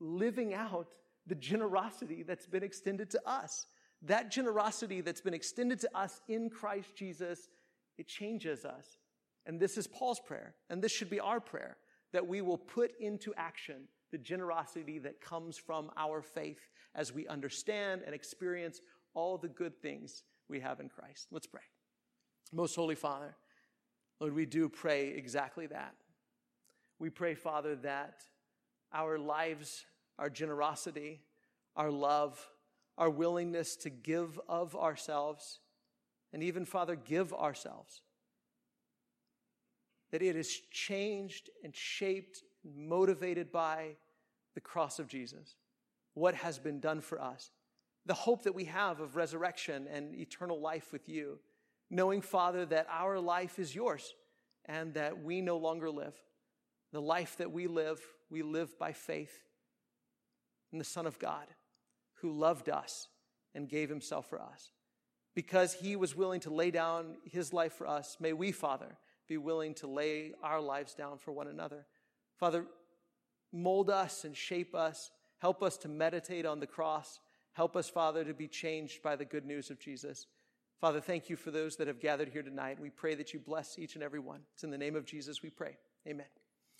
living 0.00 0.52
out 0.52 0.88
the 1.26 1.34
generosity 1.34 2.22
that's 2.22 2.46
been 2.46 2.62
extended 2.62 3.10
to 3.10 3.28
us. 3.28 3.66
That 4.02 4.30
generosity 4.30 5.00
that's 5.00 5.20
been 5.20 5.34
extended 5.34 5.80
to 5.80 5.96
us 5.96 6.20
in 6.28 6.50
Christ 6.50 6.94
Jesus, 6.94 7.48
it 7.96 8.06
changes 8.06 8.64
us. 8.64 8.98
And 9.46 9.58
this 9.58 9.78
is 9.78 9.86
Paul's 9.86 10.20
prayer, 10.20 10.54
and 10.68 10.82
this 10.82 10.92
should 10.92 11.10
be 11.10 11.20
our 11.20 11.40
prayer 11.40 11.76
that 12.12 12.26
we 12.26 12.40
will 12.40 12.58
put 12.58 12.92
into 13.00 13.32
action 13.36 13.88
the 14.16 14.22
generosity 14.22 14.98
that 14.98 15.20
comes 15.20 15.58
from 15.58 15.90
our 15.94 16.22
faith 16.22 16.70
as 16.94 17.12
we 17.12 17.28
understand 17.28 18.00
and 18.06 18.14
experience 18.14 18.80
all 19.12 19.36
the 19.36 19.48
good 19.48 19.76
things 19.82 20.22
we 20.48 20.58
have 20.58 20.80
in 20.80 20.88
Christ. 20.88 21.26
Let's 21.30 21.46
pray. 21.46 21.60
Most 22.50 22.74
Holy 22.76 22.94
Father, 22.94 23.36
Lord, 24.18 24.34
we 24.34 24.46
do 24.46 24.70
pray 24.70 25.08
exactly 25.08 25.66
that. 25.66 25.96
We 26.98 27.10
pray, 27.10 27.34
Father, 27.34 27.76
that 27.76 28.22
our 28.90 29.18
lives, 29.18 29.84
our 30.18 30.30
generosity, 30.30 31.20
our 31.76 31.90
love, 31.90 32.42
our 32.96 33.10
willingness 33.10 33.76
to 33.76 33.90
give 33.90 34.40
of 34.48 34.74
ourselves, 34.74 35.60
and 36.32 36.42
even, 36.42 36.64
Father, 36.64 36.96
give 36.96 37.34
ourselves, 37.34 38.00
that 40.10 40.22
it 40.22 40.36
is 40.36 40.58
changed 40.70 41.50
and 41.62 41.76
shaped, 41.76 42.42
and 42.64 42.88
motivated 42.88 43.52
by 43.52 43.96
the 44.56 44.60
cross 44.60 44.98
of 44.98 45.06
Jesus, 45.06 45.54
what 46.14 46.34
has 46.34 46.58
been 46.58 46.80
done 46.80 47.02
for 47.02 47.20
us, 47.20 47.50
the 48.06 48.14
hope 48.14 48.44
that 48.44 48.54
we 48.54 48.64
have 48.64 49.00
of 49.00 49.14
resurrection 49.14 49.86
and 49.92 50.14
eternal 50.14 50.58
life 50.58 50.92
with 50.92 51.10
you, 51.10 51.38
knowing, 51.90 52.22
Father, 52.22 52.64
that 52.64 52.86
our 52.90 53.20
life 53.20 53.58
is 53.58 53.74
yours 53.74 54.14
and 54.64 54.94
that 54.94 55.22
we 55.22 55.42
no 55.42 55.58
longer 55.58 55.90
live. 55.90 56.14
The 56.92 57.02
life 57.02 57.36
that 57.36 57.52
we 57.52 57.66
live, 57.66 58.00
we 58.30 58.42
live 58.42 58.78
by 58.78 58.92
faith 58.92 59.44
in 60.72 60.78
the 60.78 60.84
Son 60.84 61.06
of 61.06 61.18
God 61.18 61.46
who 62.22 62.32
loved 62.32 62.70
us 62.70 63.08
and 63.54 63.68
gave 63.68 63.90
himself 63.90 64.26
for 64.30 64.40
us. 64.40 64.72
Because 65.34 65.74
he 65.74 65.96
was 65.96 66.16
willing 66.16 66.40
to 66.40 66.50
lay 66.50 66.70
down 66.70 67.18
his 67.24 67.52
life 67.52 67.74
for 67.74 67.86
us, 67.86 68.16
may 68.20 68.32
we, 68.32 68.52
Father, 68.52 68.96
be 69.28 69.36
willing 69.36 69.74
to 69.74 69.86
lay 69.86 70.32
our 70.42 70.62
lives 70.62 70.94
down 70.94 71.18
for 71.18 71.32
one 71.32 71.46
another. 71.46 71.84
Father, 72.38 72.64
mold 73.52 73.90
us 73.90 74.24
and 74.24 74.36
shape 74.36 74.74
us. 74.74 75.10
Help 75.38 75.62
us 75.62 75.76
to 75.78 75.88
meditate 75.88 76.46
on 76.46 76.60
the 76.60 76.66
cross. 76.66 77.20
Help 77.52 77.76
us, 77.76 77.88
Father, 77.88 78.24
to 78.24 78.34
be 78.34 78.48
changed 78.48 79.02
by 79.02 79.16
the 79.16 79.24
good 79.24 79.46
news 79.46 79.70
of 79.70 79.78
Jesus. 79.78 80.26
Father, 80.80 81.00
thank 81.00 81.30
you 81.30 81.36
for 81.36 81.50
those 81.50 81.76
that 81.76 81.88
have 81.88 82.00
gathered 82.00 82.28
here 82.28 82.42
tonight. 82.42 82.78
We 82.78 82.90
pray 82.90 83.14
that 83.14 83.32
you 83.32 83.40
bless 83.40 83.78
each 83.78 83.94
and 83.94 84.04
every 84.04 84.20
one. 84.20 84.40
It's 84.54 84.64
in 84.64 84.70
the 84.70 84.78
name 84.78 84.94
of 84.94 85.06
Jesus 85.06 85.42
we 85.42 85.50
pray. 85.50 85.78
Amen. 86.06 86.26